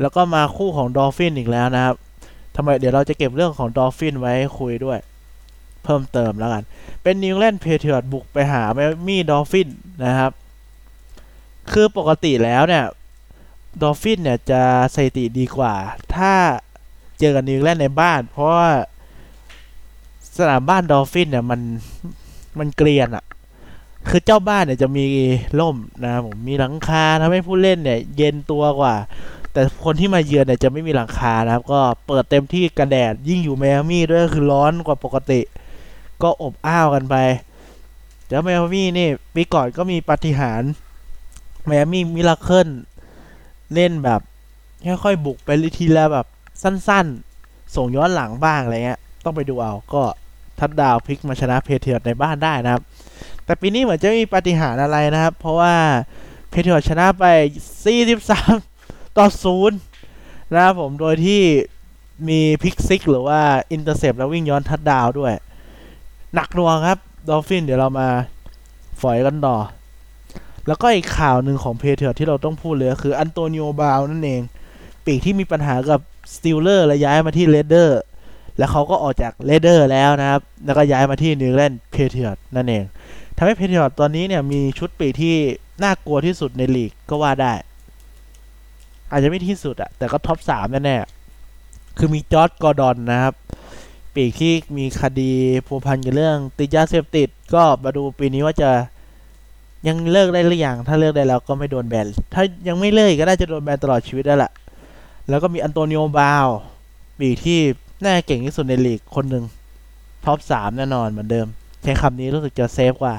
[0.00, 1.96] แล้วก็มาคู่ของ Dolphins อีกแล้วนะครับ
[2.56, 4.98] ทำไมเดี๋ยวเราจะเก็บเรื่องของ Dolphins ไว้คุยด้วย
[5.84, 6.64] เพิ่มเติมแล้วกัน
[7.02, 9.68] เป็น New England Patriots บุกไปหา Miami Dolphins
[10.04, 10.32] นะครับ
[11.72, 12.84] คือปกติแล้วเนี่ย
[13.82, 14.62] Dolphins เนี่ยจะ
[14.94, 15.74] สถิติดีกว่า
[16.14, 16.32] ถ้า
[17.18, 18.70] เจอกับ New England ในบ้าน เพราะว่า
[20.36, 21.60] สนามบ้าน Dolphins เนี่ยมัน
[22.58, 23.24] มันเกรียนอะ่ะ
[24.08, 25.04] คือเจ้าบ้านเนี่ยจะมี
[25.60, 28.94] ร่มนะผมมีหลังคาทำให้ผู้เล่นเนี่ย เย็นตัวกว่า
[29.52, 35.40] แต่คนที่มาเยือนเนี่ยจะไม่มีหลังคานะครับ ก็เปิดเต็มที่กันแดดยิ่งอยู่ Miami ด้วยคือร้อนกว่าปกติ
[36.22, 37.16] ก็อบอ้าวกันไป
[38.28, 40.70] แล้ว Miami นี่ปีก่อนก็มีปาฏิหาริย์
[41.66, 42.68] Miami Miracle
[43.74, 44.20] เล่นแบบ
[45.04, 46.26] ค่อยๆบุกไปทีละแบบ
[46.62, 50.02] สั้นๆ ส่งย้อนหลังบ้างอะไรเงี้ย ต้องไปดูเอาก็
[50.58, 52.82] ทัดดาวพลิกมาชนะ Patriots ในบ้านได้นะครับ
[53.44, 55.74] แต่ปีนี้เหมือนจะมีปาฏิหาริย์อะไรนะครับ เพราะว่า
[56.50, 57.24] Patriots ชนะไป
[58.40, 59.26] 43 ต่อ
[59.70, 59.70] 0
[60.54, 61.42] นะครับผมโดยที่
[62.28, 63.40] มี pick six หรือว่า
[63.72, 65.34] intercept แล้ววิ่งย้อนทัดดาวด้วย
[66.34, 68.08] หนักหน่วงครับ Dolphins เดี๋ยวเรามา
[69.00, 69.56] ฝอยกันต่อ
[70.66, 74.40] แล้วก็อีกข่าวหนึ่งของ Patriots ที่เราต้องพูดเลยคือ Antonio Brown นั่นเอง
[75.04, 76.00] ปีกที่มีปัญหากับ
[76.34, 78.00] Steelers และย้ายมาที่ Raiders
[78.58, 82.84] แล้วเขาก็ออกจาก Raiders แล้วนะครับ แล้วก็ย้ายมาที่ New England Patriots นั่นเอง
[83.36, 85.36] ทำให้ Patriots ตอนนี้เนี่ยมีชุดปีกที่
[85.82, 87.54] น่ากลัวที่สุดในลีกก็ว่าได้
[89.10, 93.34] อาจจะไม่ที่สุดอะแต่ก็ top สามแน่ๆคือมี Josh Gordon นะครับ
[94.14, 95.32] ปีกที่มีคดี
[95.66, 98.70] พัวพันกับเรื่องติดยาเสพติด ก็มาดูปีนี้ว่าจะ
[99.88, 104.52] ยังเลิกได้หรือยังถ้าเลิกได้แล้วก็ไม่โดนแบน ถ้ายังไม่เลิกก็น่าจะโดนแบนตลอดชีวิตได้แหละ
[105.28, 106.46] แล้วก็มีอันโตนิโอบาว
[107.20, 107.60] ปีที่
[108.04, 109.44] น่าเก่งที่สุดในลีกคนหนึ่ง
[110.24, 111.46] top สามแน่นอนเหมือนเดิม
[111.82, 113.16] ใช้คำนี้รู้สึกจะ safe กว่า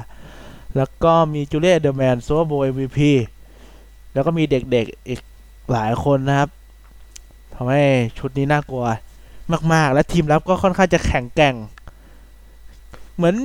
[0.76, 3.00] แล้วก็มี Julian Edelman Super Bowl MVP
[4.14, 5.20] แล้วก็มีเด็กๆอีก
[5.72, 6.50] หลายคนนะครับ
[7.56, 7.84] ทำให้
[8.18, 8.86] ชุดนี้น่ากลัว
[9.74, 11.56] มาก ๆ และทีมรับก็ค่อนข้างจะแข็งแกร่ง
[13.16, 13.36] เหมือน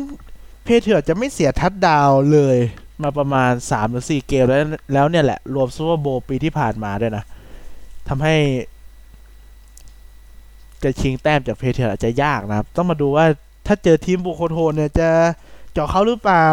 [0.65, 2.57] Patriots จะไม่เสียทัดดาวเลย
[3.03, 4.61] มาประมาณ 3 หรือ 4 เกมแล้ว
[4.93, 7.25] แล้วเนี่ยแหละ รวม Super Bowl ปีที่ผ่านมาด้วยนะ
[8.09, 8.35] ทำให้
[10.87, 13.27] จะชิงแต้มจาก Patriots อาจจะยากนะครับ ต้องมาดูว่า
[13.67, 15.09] ถ้าเจอทีมบุกโคตรโหดเนี่ยจะ
[15.73, 16.47] เจาะเขาหรือเปล่า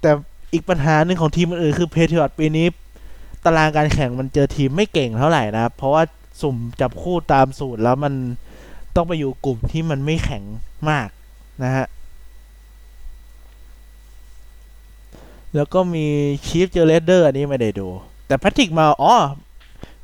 [0.00, 0.10] แต่
[0.52, 2.66] อีกปัญหาหนึ่งของทีมอื่นคือ Patriots ปีนี้
[3.44, 6.02] ตารางการแข่งมันเจอทีมไม่เก่งเท่าไหร่นะครับ เพราะว่า
[6.40, 8.14] สุ่มจับคู่ตามสูตรแล้วมัน
[8.96, 10.42] ต้องไปอยู่กลุ่มที่มันไม่แข็ง
[10.88, 11.08] มาก
[11.62, 11.86] นะฮะ
[15.54, 16.06] แล้วก็มี
[16.46, 17.88] Chiefs เจอ Raiders อันนี้ไม่ได้ดู
[18.26, 19.14] แต่ Patrick Mahomes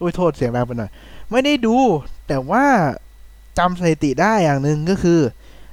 [0.00, 0.90] อุ้ยโทษเสียงดังไปหน่อย
[1.30, 1.76] ไม่ได้ดู
[2.28, 2.64] แต่ว่า
[3.58, 5.20] จำสถิติได้อย่างหนึ่งก็คือ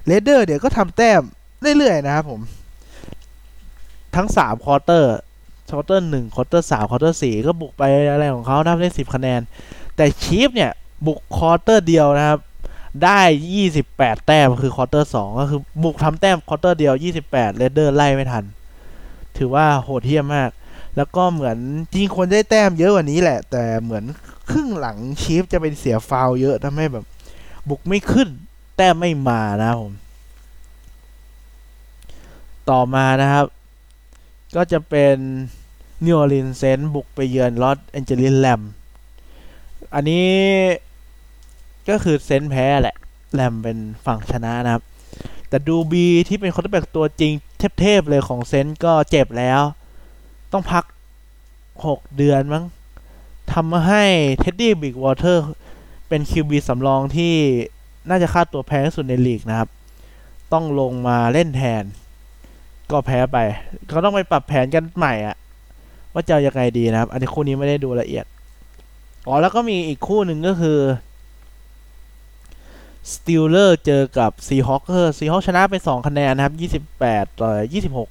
[0.06, 1.22] Raiders เดี๋ยวก็ทำแต้ม
[1.78, 2.42] เรื่อยๆนะครับผม
[4.16, 9.42] ทั้งสาม quarter quarter หนึ่ง quarter สาม quarter สี่ก็บุกไปอะไรของเขานับได้สิบคะแนน
[9.96, 10.72] แต่ Chiefs เนี่ย
[11.08, 12.40] บุก quarter เดียวนะครับ
[13.04, 13.20] ได้
[13.54, 18.44] ยี่สิบแปดแต้มคือ quarter สองก็คือบุกทำแต้ม quarter เดียวยี่สิบแปด Raiders ไล่ไม่ทัน
[19.38, 20.50] ถือว่าโหดเหี้ยมมาก
[20.98, 21.58] แล้วก็เหมือน
[21.94, 24.04] จริงควรได้แต้มเยอะกว่านี้แหละ แต่เหมือน
[24.50, 27.06] ครึ่งหลัง Chiefs จะเป็นเสียฟาวล์เยอะทำให้แบบ
[27.70, 28.30] บุกไม่ขึ้น
[28.76, 29.94] แต้มไม่มานะครับผม
[32.70, 33.46] ต่อมานะครับ
[34.56, 35.16] ก็จะเป็น
[36.06, 38.62] New Orleans Saints บุกไปเยือน Los Angeles Rams
[39.94, 40.30] อันนี้
[41.90, 42.96] ก็คือ Saints แพ้แหละ
[43.34, 44.84] Rams เป็นฝั่งชนะนะครับ
[45.50, 47.34] แต่ Drew Brees ที่เป็น quarterback ตัวจริง
[47.80, 49.62] เทพๆเลยของ Saints ก็เจ็บแล้ว
[50.52, 50.84] ต้องพัก
[51.56, 52.66] 6 เดือนมั้ง
[53.54, 54.04] ทำให้
[54.40, 55.46] Teddy Bridgewater
[56.12, 57.34] เป็น QB สำรองที่
[58.10, 59.70] น่าจะค่าตัวแพงที่สุดในลีกนะครับ
[60.54, 61.84] ต้องลงมาเล่นแทน
[62.92, 63.38] ก็แพ้ไป
[63.88, 65.36] เขาต้องไปปรับแผนกันใหม่อะ
[66.14, 68.26] ว่าจะเอายังไงดีนะครับ อันนี้คู่นี้ไม่ได้ดูละเอียด
[69.28, 70.80] อ๋อแล้วก็มีอีกคู่หนึ่งก็คือ
[73.14, 76.54] Steelers เจอกับ Seahawks Seahawks ชนะไป 2 คะแนนนะครับ
[77.00, 77.52] 28 ต่อ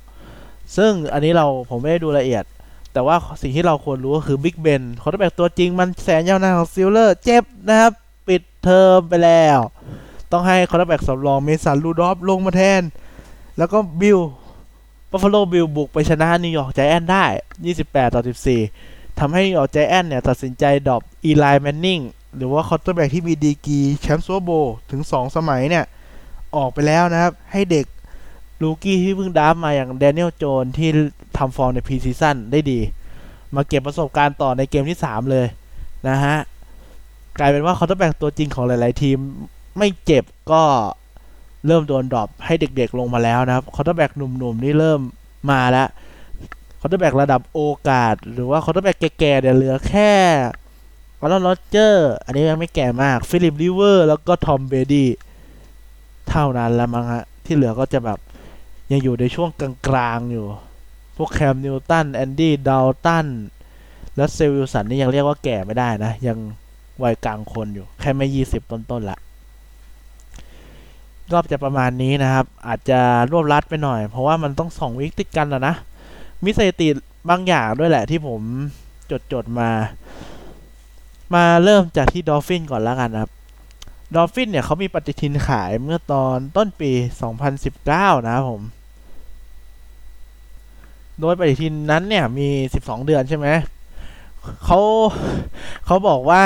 [0.09, 2.45] 26 ซึ่งอันนี้เราผมไม่ได้ดูละเอียด
[2.93, 7.93] แต่ว่าสิ่งที่เราควรรู้ก็คือ Big Ben quarterback ตัวจริงอันแสนยาวนานของ Steelers เจ็บนะครับ
[8.27, 9.59] ปิดเทอมไปแล้ว
[10.33, 12.83] ต้องให้ quarterback สำรอง Mason Rudolph ลงมาแทน
[13.59, 14.19] แล้วก็ Bills
[15.11, 17.25] Buffalo Bills บุกไปชนะ New York Giants ได้
[17.71, 18.23] 28 ต่อ
[18.69, 22.01] 14ทำให้ New York Giants เนี่ยตัดสินใจ drop Eli Manning
[22.37, 24.51] หรือว่า quarterback ที่มีดีกรีแชมป์ Super Bowl
[24.91, 25.85] ถึง 2 สมัยเนี่ย
[26.57, 27.87] ออกไปแล้วนะครับ ให้เด็ก
[28.63, 30.89] rookie ที่เพิ่ง draft มาอย่าง Daniel Jones ที่
[31.37, 32.81] ทำฟอร์มใน preseason ได้ดี
[33.55, 35.47] มาเก็บประสบการณ์ต่อในเกมที่ 3 เลย
[36.09, 36.37] นะฮะ
[37.39, 39.19] กลายเป็นว่า quarterback ตัวจริงของหลาย ๆ ทีม
[39.79, 40.63] ไม่เจ็บก็
[41.67, 45.01] เริ่มโดน drop ให้เด็ก ๆ ลงมาแล้วนะครับ quarterback หนุ่ม ๆ นี่เริ่ม
[45.51, 45.89] มาแล้ว
[46.81, 50.13] quarterback ระดับโอกาส หรือว่า quarterback แก่ๆเดี๋ยวเหลือแค่
[51.21, 55.09] Aaron Rodgers อันนี้ยังไม่แก่มาก Philip Rivers แล้วก็ Tom Brady
[56.29, 58.19] เท่านั้นแล้วมั้งฮะที่เหลือก็จะแบบ
[58.91, 60.47] ยังอยู่ในช่วงกลางๆอยู่
[61.17, 63.27] พวก Cam Newton Andy Dalton
[64.17, 66.39] Russell Wilson นี่ยังเรียกว่าแก่ไม่ได้นะ ยัง
[67.03, 69.19] วัยกลางคนอยู่ แค่ไม่ยี่สิบต้นๆละ
[71.33, 73.01] รอบจะประมาณนี้นะครับ อาจจะ
[73.31, 75.75] รวบรัดไปหน่อย เพราะว่ามันต้องสอง week ติดกันแล้วนะ
[76.45, 76.89] มีสถิติ
[77.29, 78.41] บางอย่างด้วยแหละที่ผม
[79.33, 79.71] จดๆมา
[81.35, 83.31] มาเริ่มจากที่ Dolphins ก่อนแล้วกันครับ
[84.15, 86.91] Dolphins เนี่ยเขามีปฏิทินขายเมื่อตอนต้นปี
[87.59, 88.63] 2019 นะครับผม
[91.21, 92.49] โดยปฏิทินนั้นเนี่ยมี
[92.81, 93.49] 12 เดือนใช่ไหม
[94.65, 94.81] เขา
[95.87, 96.45] เขาบอกว่า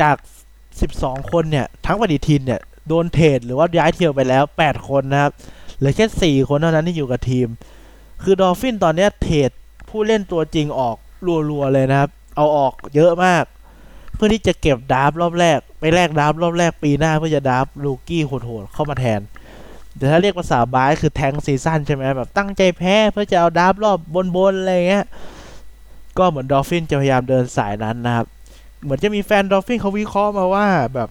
[0.00, 0.16] จาก
[0.74, 5.32] 12 คนเนี่ย ทั้งปฏิทินเนี่ยโดน trade หรือว่าย้ายเที่ยวไปแล้ว 8 คนนะครับ
[5.78, 7.46] เหลือแค่ 4 คนเท่านั้นที่อยู่กับทีม
[8.22, 9.50] คือ Dolphins ตอนเนี้ย trade
[9.88, 10.96] ผู้เล่นตัวจริงออก
[11.50, 13.44] รัวๆเลยนะครับ เอาออกเยอะมาก
[14.14, 19.20] เพื่อที่จะเก็บ draft รอบแรก ไปแลก draft รอบแรกปีหน้าเพื่อจะ draft rookie โหดๆเข้ามาแทน
[19.96, 23.98] แต่ถ้าเรียกภาษาบาสคือ tank season ใช่ไหมแบบตั้งใจแพ้เพื่อจะเอา draft รอบ
[24.36, 25.06] บนๆอะไรเงี้ย
[26.18, 28.26] ก็เหมือน Dolphins จะพยายามเดินสายนั้นนะครับ
[28.82, 31.08] เหมือนจะมีแฟน Dolphins เขาวิเคราะห์มาว่าแบบ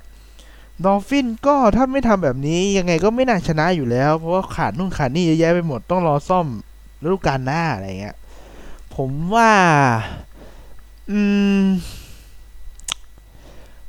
[0.85, 6.47] Dolphins ก็ถ้าไม่ทำแบบนี้ยังไงก็ไม่น่าชนะอยู่แล้ว เพราะว่าขาดนู่นขาดนี่เยอะแยะไปหมดต้องรอซ่อม
[7.03, 8.15] ฤดูกาลหน้าอะไรเงี้ย
[8.95, 9.51] ผมว่า
[11.11, 11.19] อื
[11.61, 11.63] ม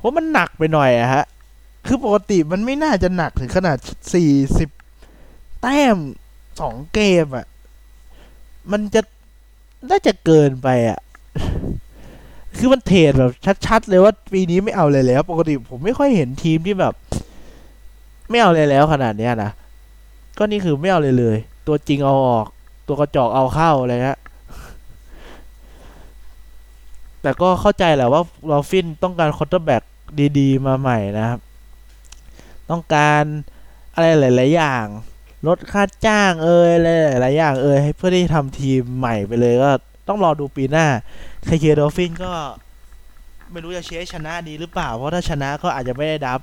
[0.01, 1.25] ผมมันหนักไปหน่อยอะฮะ
[1.89, 3.77] คือปกติมันไม่น่าจะหนักถึงขนาด
[4.15, 4.69] สี่สิบ
[5.63, 5.97] แต้ม
[6.61, 7.47] สองเกมอะ
[8.71, 9.01] มันจะ
[9.91, 10.99] น่าจะเกินไปอะ
[12.57, 13.33] คือมัน trade แบบ
[13.67, 16.95] ชัด ๆ เลยว่าปีนี้ไม่เอาเลยแล้ว ปกติผมไม่ค่อยเห็นทีมที่แบบ
[18.31, 19.51] ไม่เอาเลยแล้วขนาดเนี้ยนะ
[20.39, 22.47] ก็นี่คือไม่เอาเลยเลย ตัวจริงเอาออก
[22.87, 24.19] ตัวกระจอกเอาเข้าอะไรฮะ
[27.23, 29.83] แต่ก็เข้าใจแหละว่า Dolphin ต้องการ quarterback
[30.39, 31.41] ดี ๆ มาใหม่นะครับ
[32.71, 33.25] ต้องการ
[33.95, 34.87] อะไรหลาย ๆ อย่าง
[35.47, 36.89] ลดค่าจ้างเอ่ยอะไร
[37.23, 39.71] หลาย ๆ อย่างเอ่ยให้เพื่อที่ทำทีมใหม่ไปเลยก็
[40.09, 40.87] ต้องรอดูปีหน้า
[41.45, 42.33] เคเค Dolphin ก็
[43.53, 46.41] ไม่รู้จะเชียร์ชนะดีหรือเปล่า เพราะถ้าชนะก็อาจจะไม่ได้ draft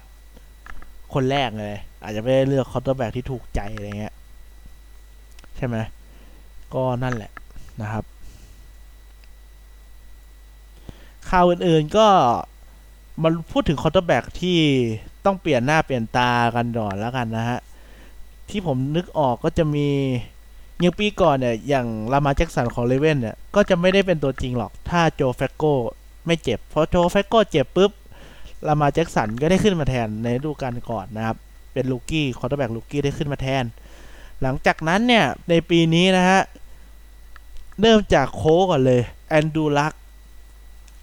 [1.13, 4.15] คนแรกเลย อาจจะไม่ได้เลือก quarterback ที่ถูกใจอะไรเงี้ย
[5.57, 5.77] ใช่ไหม
[6.73, 7.31] ก็นั่นแหละ
[7.81, 8.03] นะครับ
[11.29, 12.07] ข่าวอื่นๆก็
[13.21, 14.58] มาพูดถึง quarterback ที่
[15.25, 17.60] ต้องเปลี่ยนหน้าเปลี่ยนตากันก่อนแล้วกันนะฮะ
[18.49, 19.88] ที่ผมนึกออกก็จะมี
[20.80, 25.63] อย่างปีก่อนเนี่ย อย่าง Lamar Jackson ของ Raven เนี่ย ก็จะไม่ได้เป็นตัวจริงหรอก ถ้า Joe Flacco
[26.25, 27.91] ไม่เจ็บ เพราะ Joe Flacco เจ็บปุ๊บ
[28.67, 31.38] Lamar Jackson ก็ได้ขึ้นมาแทนในฤดูกาลก่อนนะครับ
[31.73, 33.63] เป็น rookie quarterback rookie ได้ขึ้นมาแทน
[34.41, 36.41] หลังจากนั้นเนี่ย ในปีนี้นะฮะ
[37.82, 39.93] เริ่มจากโค้ก่อนเลย Andrew Luck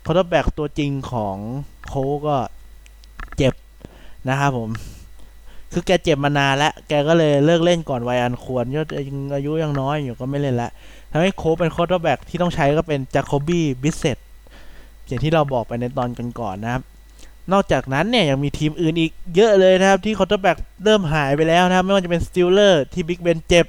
[0.05, 1.37] quarterback ตัวจริงของ
[1.89, 1.95] โค
[2.27, 2.37] ก็
[3.37, 3.55] เจ็บ
[4.29, 4.71] นะครับผม
[5.73, 8.77] คือแกเจ็บมานานแล้ว แกก็เลยเลิกเล่นก่อนวัยอันควร
[9.35, 10.71] อายุยังน้อยอยู่ก็ไม่เล่นละ
[11.11, 14.19] ทำให้โคเป็น quarterback ที่ต้องใช้ก็เป็น Jacoby Brissett
[15.07, 16.09] อย่างที่เราบอกไปในตอน
[16.41, 16.83] ก่อนๆนะครับ
[17.53, 23.67] นอกจากนั้นเนี่ยยังมีทีมอื่นอีกเยอะเลยนะครับ ที่ quarterback เริ่มหายไปแล้วนะครับ ไม่ว่าจะเป็น Steeler ที่ Big Ben เจ็บ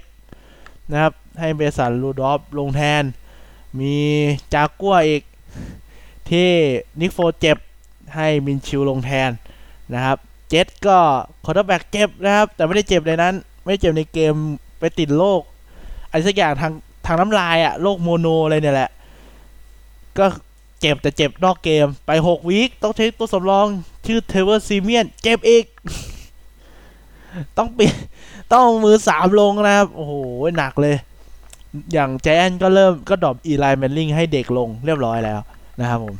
[0.92, 3.04] นะครับ ให้ Mason Rudolph ลงแทน
[3.80, 3.96] มี
[4.54, 5.24] จากัวอีก
[6.30, 6.50] ที่
[7.02, 7.58] Nick Foles เจ็บ
[8.16, 9.30] ให้ Minshew ลงแทน
[9.94, 10.18] นะครับ
[10.50, 10.98] เจ็ตก็
[11.46, 14.34] quarterback เจ็บนะครับ แต่ไม่ได้เจ็บในนั้น ไม่ได้เจ็บในเกม
[14.80, 15.42] ไปติดโรค
[16.10, 16.74] อะไรสักอย่างทาง
[17.06, 18.90] ทางน้ำลายอะโรค mono อะไรเนี่ยแหละ
[20.18, 20.26] ก็
[20.82, 23.66] เจ็บแต่เจ็บนอกเกมไปหก week ต้องใช้ตัวสำรอง
[24.06, 25.66] ชื่อ Trevor Siemian เจ็บอีก
[27.58, 27.96] ต้องเปลี่ยน
[28.54, 30.14] ต้องมือสามลงนะครับ โอ้โห
[30.58, 30.96] หนักเลย
[31.94, 35.40] อย่างแจนก็เริ่มก็ drop Eli Manning ให้เด็กลงเรียบร้อยแล้ว
[35.80, 36.16] นะครับผม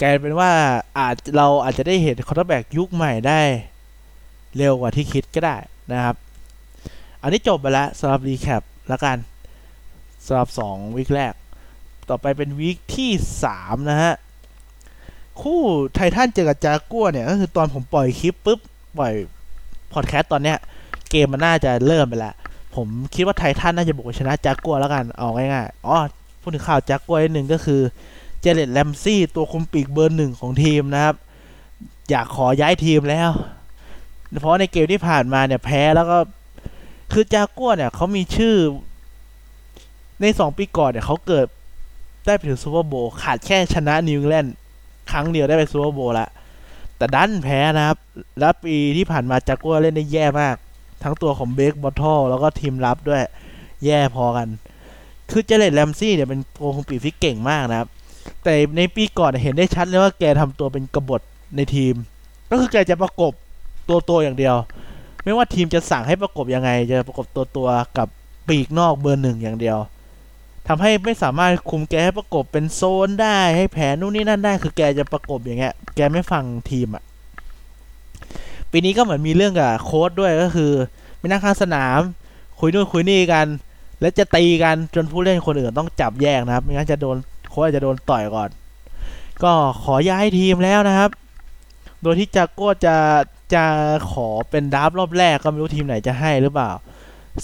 [0.00, 0.50] กลายเป็นว่า
[0.98, 3.40] อาจเราอาจจะได้เห็น quarterback ยุคใหม่ได้
[4.56, 5.56] เร็วกว่าที่คิดก็ได้
[5.92, 6.16] นะครับ
[7.22, 9.16] อันนี้จบไปแล้วสำหรับ recap แล้วกัน
[10.26, 11.34] สำหรับสอง week แรก
[12.08, 13.10] ต่อไปเป็น week ที่
[13.44, 14.14] สามนะฮะ
[15.42, 15.60] คู่
[15.94, 18.60] ไททันเจอกับจากัวเนี่ย ก็คือตอนผมปล่อยคลิปปุ๊บ
[18.98, 19.12] ปล่อย
[19.92, 20.58] พอดแคสต์ตอนเนี้ย
[21.10, 22.34] เกมมันน่าจะเริ่มไปแล้ว
[22.74, 25.96] ผมคิดว่าไททันน่าจะบุกชนะจากัวแล้วกัน เอาง่ายๆอ๋อ
[26.48, 27.80] ดถึงข่าวจากัวนิดหนึ่งก็คือ
[28.40, 31.16] เจเลตแลมซี่ตัวคุมปีกเบอร์หนึ่งของทีมนะครับ
[32.10, 33.30] อยากขอย้ายทีมแล้ว
[34.40, 36.18] เพราะในเกมที่ผ่านมาเนี่ยแพ้แล้วก็
[37.12, 38.54] คือจากัวเนี่ยเขามีชื่อ
[40.20, 41.46] ในสองปีก่อนเนี่ยเขาเกิด
[42.26, 44.54] ได้ไปถึง Super Bowl ขาดแค่ชนะ New England
[45.10, 46.28] ครั้งเดียวได้ไป Super Bowl ละ
[46.96, 47.98] แต่ดันแพ้นะครับ
[48.38, 50.56] แล้วปีที่ผ่านมาจากัวเล่นได้แย่มาก
[51.02, 53.22] ทั้งตัวของ Blake Bortles แล้วก็ทีมรับด้วย
[53.84, 54.48] แย่พอกัน
[55.30, 57.88] คือ Jalen Ramsey เนี่ยเป็นโปรคุมปีกที่เก่งมากนะครับ
[58.44, 61.20] แต่ในปีก่อนเห็นได้ชัดเลยว่าแกทำตัวเป็นกบฏ
[61.56, 61.94] ในทีม
[62.50, 63.32] ก็คือแกจะประกบ
[63.88, 64.56] ตัวตัวอย่างเดียว
[65.24, 68.08] ไม่ว่าทีมจะสั่งให้ประกบยังไง จะประกบตัวตัวกับ
[68.48, 69.78] ปีกนอกเบอร์หนึ่งอย่างเดียว
[70.68, 77.04] ทำให้ไม่สามารถคุมแกให้ประกบเป็นโซนได้ให้แผนนู่นนี่นั่นได้ คือแกจะประกบอย่างเงี้ย แกไม่ฟังทีมอะ
[78.70, 80.72] ปีนี้ก็เหมือนมีเรื่องกับโค้ดด้วยก็คือ
[81.18, 82.00] ไม่นั่งข้างสนาม
[82.58, 83.46] คุยนู่นคุยนี่กัน
[84.00, 87.16] แล้วจะตีกันจนผู้เล่นคนอื่นต้องจับแยกนะครับไม่งั้นจะโดน
[87.50, 88.50] โค้ดจะโดนต่อยก่อน
[89.42, 91.10] ก็ขอย้ายทีมแล้วนะครับ
[92.02, 92.96] โดยที่จากโก้จะ
[93.54, 93.64] จะ
[94.10, 96.70] ขอเป็น draft รอบแรกก็ไม่รู้ทีมไหนจะให้หรือเปล่า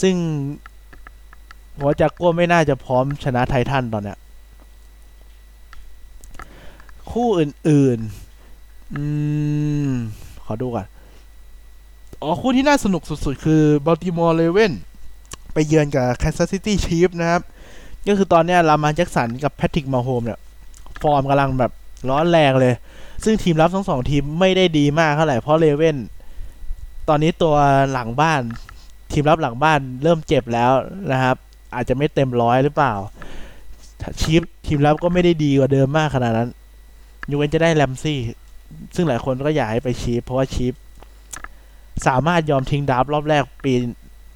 [0.02, 0.14] ซึ่ง
[1.76, 4.18] เพราะจากกัวไม่น่าจะพร้อมชนะไททันตอนเนี้ย
[7.10, 9.02] คู่อื่นๆ อื
[9.88, 9.90] ม
[10.44, 10.86] ขอดูก่อน
[12.22, 14.72] อ๋อ คู่ที่น่าสนุกสุด ๆ คือ Baltimore Raven
[15.54, 17.42] ไปเยือนกับแค n ซัสซิตี้ชีฟนะครับ
[18.08, 20.38] ก็คือตอนนี้ Lamar Jackson กับ Patrick Mahomes เนี่ย
[21.02, 21.72] ฟอร์มกำลังแบบ
[22.10, 22.74] ร้อนแรงเลย
[23.24, 25.96] ซึ่งทีมรับทั้งสองทีมไม่ได้ดีมากเท่าไหร่เพราะเลเว่น
[27.08, 27.54] ตอนนี้ตัว
[27.92, 28.40] หลังบ้าน
[29.12, 30.70] ทีมรับหลังบ้านเริ่มเจ็บแล้ว
[31.12, 31.36] นะครับ
[31.74, 32.94] อาจจะไม่เต็มร้อยหรือเปล่า
[34.20, 36.50] ชีฟทีมรับก็ไม่ได้ดีกว่าเดิมมากขนาดนั้น
[37.30, 38.18] ยูเวนจะได้แลมซี่
[38.94, 40.74] ซึ่งหลายคนก็อยากให้ไปชีฟเพราะว่าชีฟ
[42.06, 43.72] สามารถยอมทิ้งดับรอบแรกปี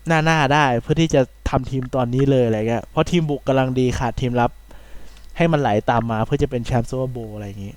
[0.09, 4.51] หน้าๆได้ เพื่อที่จะทำทีมตอนนี้เลยอะไรเงี้ยเพราะทีมบุกกำลังดีขาดทีมรับ
[5.37, 7.75] ให้มันไหลตามมาเพื่อจะเป็นแชมป์ Super Bowl อะไรอย่างนี้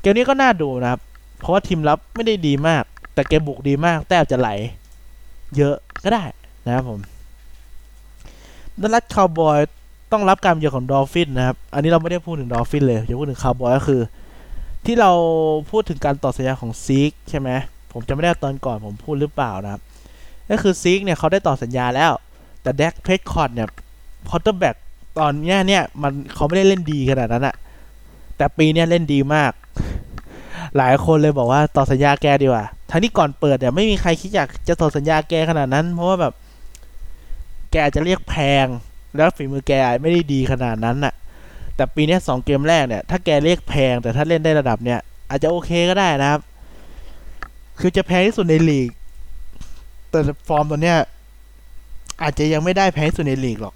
[0.00, 1.00] เกมนี้ก็น่าดูนะครับ
[1.38, 4.50] เพราะว่าทีมรับไม่ได้ดีมาก แต่เกมบุกดีมาก แต้มอาจจะไหล
[5.56, 6.24] เยอะก็ได้
[6.66, 7.00] นะครับผม
[8.80, 9.58] Dallas Cowboy
[10.12, 14.00] ต้องรับการเยือนของ Dolphin นะครับ อันนี้เราไม่ได้พูดถึง Dolphin เลยจะพูดถึงคาวบอยก็คือ
[14.86, 15.12] ที่เรา
[15.70, 17.48] พูดถึงการต่อสัญญาของ Zeke ใช่ไหม
[17.92, 19.82] ผมจะไม่ได้ตอนก่อนผมพูดหรือเปล่านะครับ
[20.50, 22.12] ก็คือ Zeke เนี่ยเขาได้ต่อสัญญาแล้ว
[22.62, 23.68] แต่ Dak Prescott เนี่ย
[24.28, 24.76] quarterback
[25.18, 27.54] ตอนนี้เนี่ยมันเขาไม่ได้เล่นดีขนาดนั้นอะ
[28.36, 29.52] แต่ปีเนี้ยเล่นดีมาก
[30.76, 36.32] หลายคนเลยบอกว่าต่อสัญญาแกดีกว่าทั้งที่ก่อนเปิดเนี่ยไม่มีใครคิดอยากจะต่อสัญญาแกขนาดนั้น เพราะว่าแบบ
[37.72, 38.34] แกจะเรียกแพ
[38.64, 38.66] ง
[39.16, 41.14] แล้วฝีมือแกไม่ได้ดีขนาดนั้นน่ะ
[41.76, 46.40] แต่ปีนี้สองเกมแรกเนี่ย ถ้าแกเรียกแพงแต่ถ้าเล่นได้ระดับเนี่ย อาจจะโอเคก็ได้นะครับ
[47.80, 48.90] คือจะแพงที่สุดในลีก
[50.10, 50.98] แต่ฟอร์มตัวเนี้ย
[52.22, 53.74] อาจจะยังไม่ได้แพงที่สุดในลีกหรอก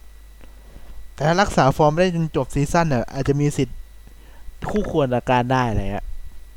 [1.15, 3.79] แต่ถ้ารักษาฟอร์มได้จนจบ season เนี่ยอาจจะมีสิทธิ์
[4.71, 6.07] คู่ควรกับการได้อะไรเงี้ย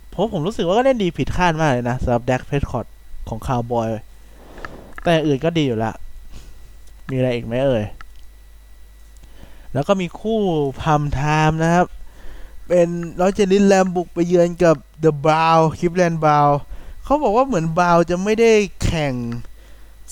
[0.10, 2.86] เพราะผมรู้สึกว่าก็เล่นดีผิดคาดมากเลยนะสำหรับ Dak Prescott
[3.30, 3.90] ของคาวบอย
[5.04, 5.94] ตัวอื่นก็ดีอยู่ละ
[7.10, 7.86] มีอะไรอีกไหมเอ่ย
[9.74, 10.40] แล้วก็มีคู่
[10.82, 11.88] primetime นะครับ
[12.68, 12.88] เป็น
[13.20, 16.48] Los Angeles Ram บุกไปเยือนกับ the Brown Cleveland Brown
[17.04, 18.52] เขาบอกว่าเหมือน Brown จะไม่ได้
[18.84, 19.14] แข่ง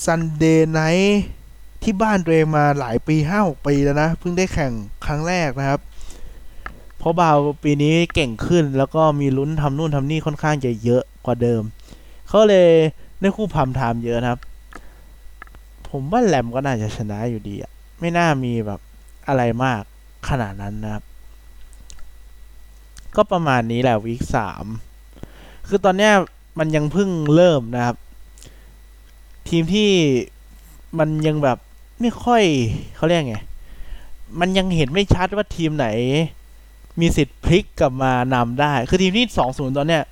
[0.04, 1.22] Sunday Night
[1.82, 4.72] ที่บ้านตัวเองมาหลายปีห้าหกปีแล้วนะ เพิ่งได้แข่ง
[5.06, 5.80] ครั้งแรกนะครับ
[6.98, 11.62] เพราะบาวปีนี้เก่งขึ้นแล้วก็มีลุ้นทำนู่นทำนี่ค่อนข้างจะเยอะกว่าเดิม
[12.28, 12.70] เขาเลย
[13.20, 14.40] ได้คู่ primetime เยอะนะครับ
[15.88, 18.80] ผมว่าแหลมก็น่าจะชนะอยู่ดีอะไม่น่ามีแบบ
[19.28, 19.82] อะไรมาก
[20.28, 21.04] ขนาดนั้นนะครับ
[23.16, 24.64] ก็ประมาณนี้แหละวีคสาม
[25.68, 26.12] คือตอนเนี้ย
[26.58, 27.96] มันยังเพิ่งเริ่มนะครับ
[29.48, 29.90] ทีมที่
[30.98, 31.58] มันยังแบบ
[32.00, 32.42] ไม่ค่อย
[32.96, 33.36] เขาเรียกไง
[34.40, 35.86] มันยังเห็นไม่ชัดว่าทีมไหน
[37.00, 40.02] มีสิทธิ์พลิกกลับมานำได้ คือทีมที่สองศูนย์ตอนเนี้ย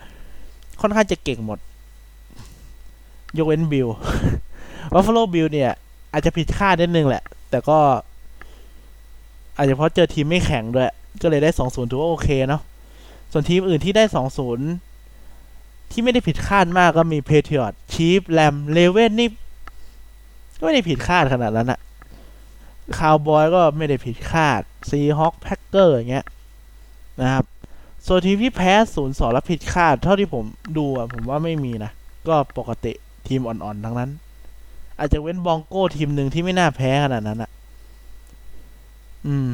[0.81, 1.59] ค่อนข้างจะเก่งหมด
[3.37, 3.89] ยกเว้น Bill
[4.93, 5.73] Buffalo Bill เนี่ย
[6.13, 7.79] อาจจะผิดคาดนิดนึงแหละ แต่ก็
[9.57, 10.91] อาจจะเพราะเจอทีมไม่แข็งด้วย
[11.23, 12.63] ก็เลยได้สองศูนย์ถือว่าโอเคเนาะ
[13.33, 14.69] ส่วนทีมอื่นที่ได้สองศูนย์
[15.95, 19.29] ที่ไม่ได้ผิดคาดมากก็มี Patriot Chief Ram Raven นี่
[20.59, 21.81] ก็ไม่ได้ผิดคาดขนาดนั้นอะ
[22.97, 26.27] คาวบอยก็ไม่ได้ผิดคาด Seahawk Packer อย่างเงี้ย
[27.23, 27.45] นะครับ
[28.07, 30.45] ส่วนทีมที่แพ้ศูนย์สองแล้วผิดคาด เท่าที่ผม
[30.77, 31.91] ดูอะผมว่าไม่มีนะ
[32.29, 32.93] ก็ปกติ
[33.27, 34.11] ทีมอ่อนๆ ทั้งนั้น
[34.99, 37.51] อาจจะเว้น Broncos ทีมหนึ่งที่ไม่น่าแพ้ขนาดนั้นอะ
[39.27, 39.49] อืม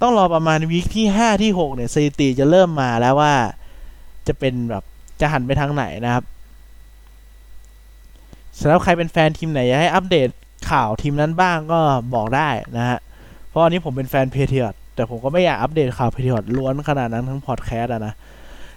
[0.00, 3.34] ต้องรอประมาณ week ที่ห้าที่หกเนี่ยสถิติจะเริ่มมาแล้วว่า
[4.26, 4.84] จะเป็นแบบ
[5.20, 6.24] จะหันไปทางไหนนะครับ
[8.60, 10.28] สำหรับใครเป็นแฟนทีมไหนอยากให้อัปเดต
[10.70, 11.80] ข่าวทีมนั้นบ้างก็
[12.14, 12.98] บอกได้นะฮะ
[13.48, 18.14] เพราะอันนี้ผมเป็นแฟน Patriots แต่ผมก็ไม่อยากอัปเดตข่าว Patriots ล้วนขนาดนั้นทั้งพอดแคสต์อะนะ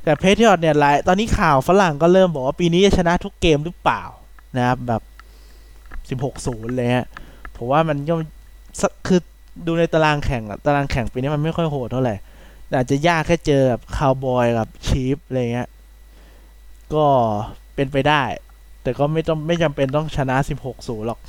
[0.03, 4.03] แต่ Patriots เนี่ยหลายตอนนี้ข่าวฝรั่งก็เริ่มบอกว่าปีนี้จะชนะทุกเกมหรือเปล่า
[4.57, 5.01] นะครับแบบ
[6.09, 7.05] สิบหกศูนย์เลยฮะ
[7.57, 8.13] ผมว่ามันก็
[9.07, 9.19] คือ
[9.65, 12.15] ดูในตารางแข่งอะตารางแข่งปีนี้มันไม่ค่อยโหดเท่าไหร่
[12.75, 15.67] อาจจะยากแค่เจอแบบคาวบอยกับ Chiefs อะไรเงี้ย
[16.95, 17.05] ก็
[17.75, 18.23] เป็นไปได้
[18.81, 21.19] แต่ก็ไม่ต้องไม่จำเป็นต้องชนะ 16 0 หรอก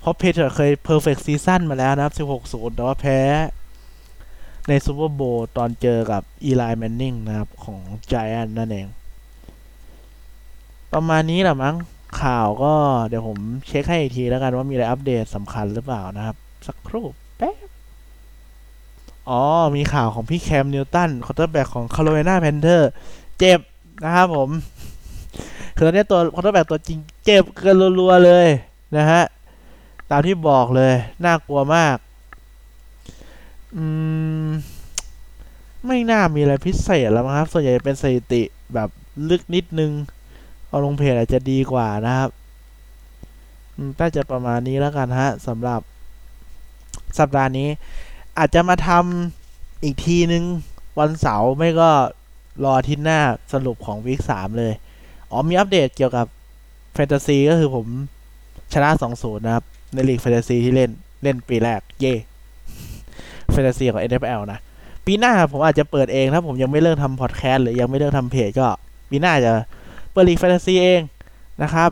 [0.00, 3.20] เพราะ Patriots เคย perfect season มาแล้วนะครับ 16 0 แต่ว่าแพ้
[4.68, 8.86] ใน Super Bowl ตอนเจอกับ Eli Manning นะครับ ของไจแอนนั่นเอง
[10.92, 11.76] ประมาณนี้แหละมั้ง
[12.22, 12.74] ข่าวก็
[13.08, 17.06] เดี๋ยวผมเช็คให้อีกทีแล้วกันว่ามีอะไรอัปเดตสำคัญหรือเปล่านะครับ สักครู่
[17.38, 17.56] แป๊บ
[19.28, 19.42] อ๋อ
[19.76, 22.90] มีข่าวของพี่ Cam Newton quarterback ของ Carolina Panthers
[23.38, 23.60] เจ็บ
[24.04, 24.48] นะครับผม
[25.82, 28.48] อตอนนี้ตัว quarterback ตัวจริงเจ็บเกินรัวๆเลย
[28.96, 29.22] นะฮะ
[30.10, 31.96] ตามที่บอกเลย น่ากลัวมาก
[33.76, 33.84] อื
[34.46, 34.48] ม
[35.86, 38.42] ไม่น่ามีอะไรพิเศษแล้วครับ ส่วนใหญ่เป็นสถิติ
[38.74, 38.88] แบบ
[39.30, 39.92] ลึกนิดนึง
[40.68, 42.30] เอาลงเพจอาจจะดีกว่านะครับ
[43.76, 45.80] อืมน่าจะประมาณนี้แล้วกันฮะสำหรับ
[47.18, 47.68] สัปดาห์นี้
[48.38, 50.44] อาจจะมาทำอีกทีนึง
[50.98, 51.90] วันเสาร์ไม่ก็
[52.64, 53.20] รอทิตหน้า
[53.52, 54.72] สรุปของวีคสามเลย
[55.32, 56.26] อ๋อมีอัปเดตเกี่ยวกับ
[56.94, 57.86] แฟนตาซีก็คือผม
[58.72, 59.64] ชนะ2 0นะครับ
[59.94, 60.90] ในลีกแฟนตาซีที่เล่น
[61.22, 62.14] เล่นปีแรก เย่
[63.52, 64.58] แฟนตาซีของ NFL นะ
[65.06, 68.68] ปีหน้าผมอาจจะเปิดเองถ้าผมยังไม่เลิกทำพอดแคสต์หรือยังไม่เลิกทำเพจก็
[69.10, 69.52] ปีหน้าจะ
[70.12, 71.00] เปิดลีกแฟนตาซีเอง
[71.62, 71.90] นะครับ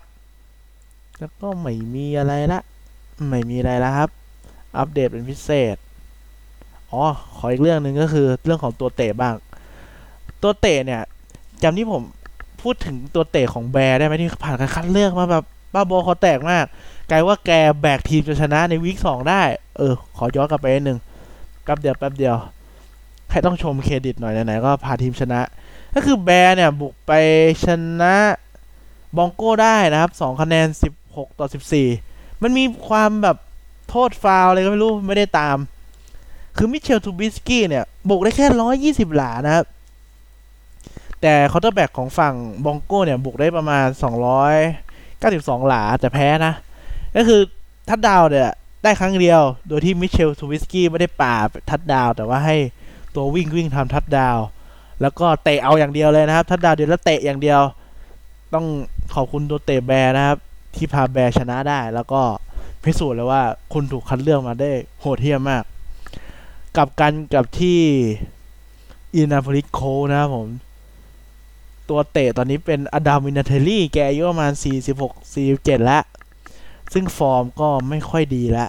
[1.19, 2.61] แล้วก็ไม่มีอะไรละ
[3.29, 4.11] ไม่มีอะไรแล้วครับ
[4.79, 5.77] อัปเดตเป็นพิเศษ
[6.91, 7.03] อ๋อ
[7.37, 9.35] ขออีกเรื่องหนึ่งก็คือเรื่องของตัวเตะบ้าง
[10.43, 11.01] ตัวเตะเนี่ย
[11.63, 12.03] จำที่ผม
[12.61, 15.45] พูดถึงตัวเตะของ Bears ได้ไหมที่ผ่านการคัดเลือกมาแบบ
[15.75, 16.65] บ้าบอเขาแตกมาก
[17.11, 19.43] กลายว่าแกแบกทีมจนชนะใน week สองได้
[19.77, 20.99] เออ ขอย้อนกลับไปนิดนึง
[21.65, 22.37] แป๊บเดียวแป๊บเดียว
[23.31, 25.41] ให้ต้องชมเครดิตหน่อยไหนๆก็พาทีมชนะ
[25.95, 27.13] ก็คือ Bears เนี่ยบุกไป
[27.65, 27.67] ช
[28.01, 28.15] นะ
[29.17, 31.89] Broncos ได้นะครับสองคะแนนสิบหกต่อสิบสี่
[32.43, 33.37] มันมีความแบบ
[33.89, 35.57] โทษฟาวล์อะไรก็ไม่รู้ไม่ได้ตาม
[36.57, 39.65] คือ Mitchell Trubisky เนี่ยบุกได้แค่ร้อยยี่สิบหลานะครับ
[41.23, 44.55] แต่ quarterback ของฝั่ง Broncos เนี่ยบุกได้ประมาณสองร้อย
[45.19, 46.55] เก้าสิบสองหลาแต่แพ้นะ
[47.17, 47.41] ก็คือ
[47.89, 48.51] ทัดดาวเนี่ย
[48.83, 51.35] ได้ครั้งเดียว โดยที่ Mitchell Trubisky ไม่ได้ป่า
[51.71, 52.57] ทัดดาว แต่ว่าให้
[53.15, 54.39] ตัววิ่งวิ่งทำทัดดาว
[55.01, 57.61] แล้วก็เตะเอาอย่างเดียวเลยนะครับ ทัดดาวเดียวแล้วเตะอย่างเดียว
[58.55, 58.67] ต้อง
[59.15, 60.39] ขอบคุณตัวเตะ Bears นะครับ
[60.77, 62.23] ที่พา Bears ชนะได้ แล้วก็
[62.85, 63.43] พิสูจน์เลยว่า
[63.73, 65.65] คุณถูกคัดเลือกมาได้โหดเหี้ยมมาก
[66.77, 67.79] กลับกันกับที่
[69.15, 70.49] Indianapolis Colts นะครับผม
[71.91, 74.53] ตัวเตะตอนนี้เป็น Adam Vinatieri แกอายุประมาณ
[74.99, 76.03] 46 47 แล้ว
[76.93, 78.69] ซึ่งฟอร์มก็ไม่ค่อยดีแล้ว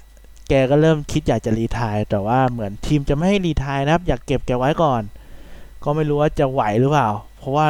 [0.50, 5.02] แกก็เริ่มคิดอยากจะ retire แต่ว่าเหมือนทีมจะไม่ให้ retire นะครับ อยากเก็บแกไว้ก่อน
[5.84, 7.68] ก็ไม่รู้ว่าจะไหวหรือเปล่า เพราะว่า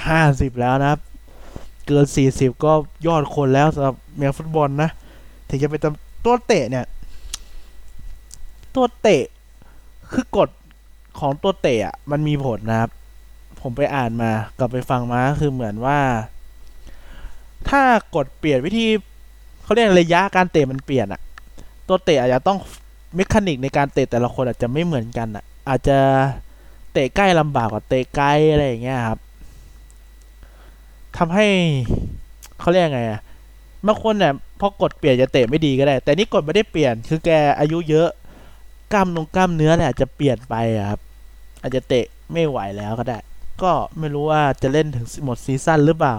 [0.00, 1.00] 50 แล้วนะครับ
[1.86, 2.72] เกิน 40 ก็
[3.06, 4.90] ยอดคนแล้วสำหรับเมียฟุตบอลนะ
[5.48, 5.80] ถึงจะเป็น
[6.24, 6.86] ตัวเตะเนี่ย
[8.74, 9.24] ตัวเตะ
[10.12, 10.48] คือกฎ
[11.20, 11.76] ของตัวเตะ
[12.10, 12.90] มันมีผลนะครับ
[13.66, 15.98] ผมไปอ่านมากลับไปฟังมาคือเหมือนว่า
[17.68, 17.82] ถ้า
[18.14, 18.86] กดเปลี่ยนวิธี
[19.62, 21.20] เขาเรียกระยะการเตะมันเปลี่ยนอะ
[21.88, 22.58] ตัวเตะอาจจะต้อง
[23.14, 25.98] เมคานิกในการเตะแต่ละคนอาจจะไม่เหมือนกันอะอาจจะ
[26.92, 29.18] เตะใกล้ลำบากกว่าเตะไกลอะไรอย่างเงี้ยครับ
[31.16, 31.46] ทำให้
[32.60, 33.20] เขาเรียกไงอะ
[33.86, 38.08] บางคนเนี่ยพอกดเปลี่ยนจะเตะไม่ดีก็ได้ แต่นี่กดไม่ได้เปลี่ยน คือแกอายุเยอะ
[38.92, 40.54] กล้ามนงกล้ามเนื้อเนี่ยอาจจะเปลี่ยนไป
[40.90, 41.00] ครับ
[41.62, 43.18] อาจจะเตะไม่ไหวแล้วก็ได้
[43.62, 46.16] ก็ไม่รู้ว่าจะเล่นถึงหมดซีซั่นหรือเปล่า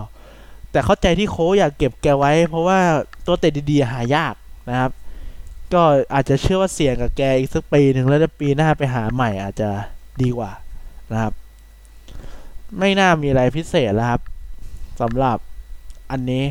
[0.71, 2.79] แต่เข้าใจที่โค้อยากเก็บแกไว้ เพราะว่า
[3.25, 4.33] ตัวเตะดีๆหายาก
[4.69, 4.91] นะครับ
[5.73, 5.83] ก็
[6.13, 9.69] อาจจะเชื่อว่าเสี่ยงกับแกอีกสักปีหนึ่งแล้วถ้าปีหน้าไปหาใหม่อาจจะ
[10.21, 10.51] ดีกว่า
[11.11, 11.33] นะครับ
[12.79, 14.21] ไม่น่ามีอะไรพิเศษแล้วครับ
[15.01, 15.37] สำหรับ
[16.11, 16.45] อันนี้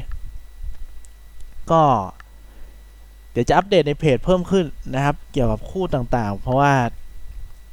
[1.70, 1.82] ก็
[3.32, 4.64] เดี๋ยวจะอัปเดตในเพจเพิ่มขึ้น
[4.94, 6.72] นะครับ เกี่ยวกับคู่ต่างๆ เพราะว่า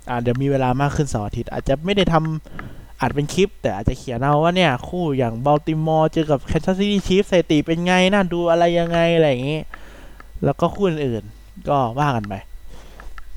[0.10, 9.60] อ่าเดี๋ยวมีเวลามากขึ้นเสาร์อาทิตย์อาจจะไม่ได้ทำ อาจเป็นคลิป แต่อาจจะเขียนเอาว่าเนี่ย คู่อย่าง Baltimore เจอกับ Kansas City Chiefs สถิติเป็นไงน่าดูอะไรยังไง อะไรอย่างงี้
[10.44, 12.34] แล้วก็คู่อื่นๆก็ว่ากันไป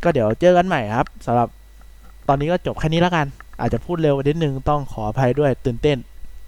[0.02, 1.48] ก็เดี๋ยวเจอกันใหม่ครับสำหรับ
[2.28, 3.26] ตอนนี้ก็จบแค่นี้แล้วกัน
[3.60, 5.98] อาจจะพูดเร็วนิดนึงต้องขออภัยด้วยตื่นเต้น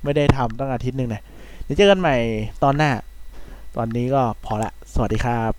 [0.03, 1.23] ไม่ได้ทำตั้งอาทิตย์หนึ่งเนี่ย
[1.62, 2.17] เดี๋ยวเจอกันใหม่
[2.62, 2.91] ตอนหน้า
[3.77, 5.57] ตอนนี้ก็พอละ สวัสดีครับ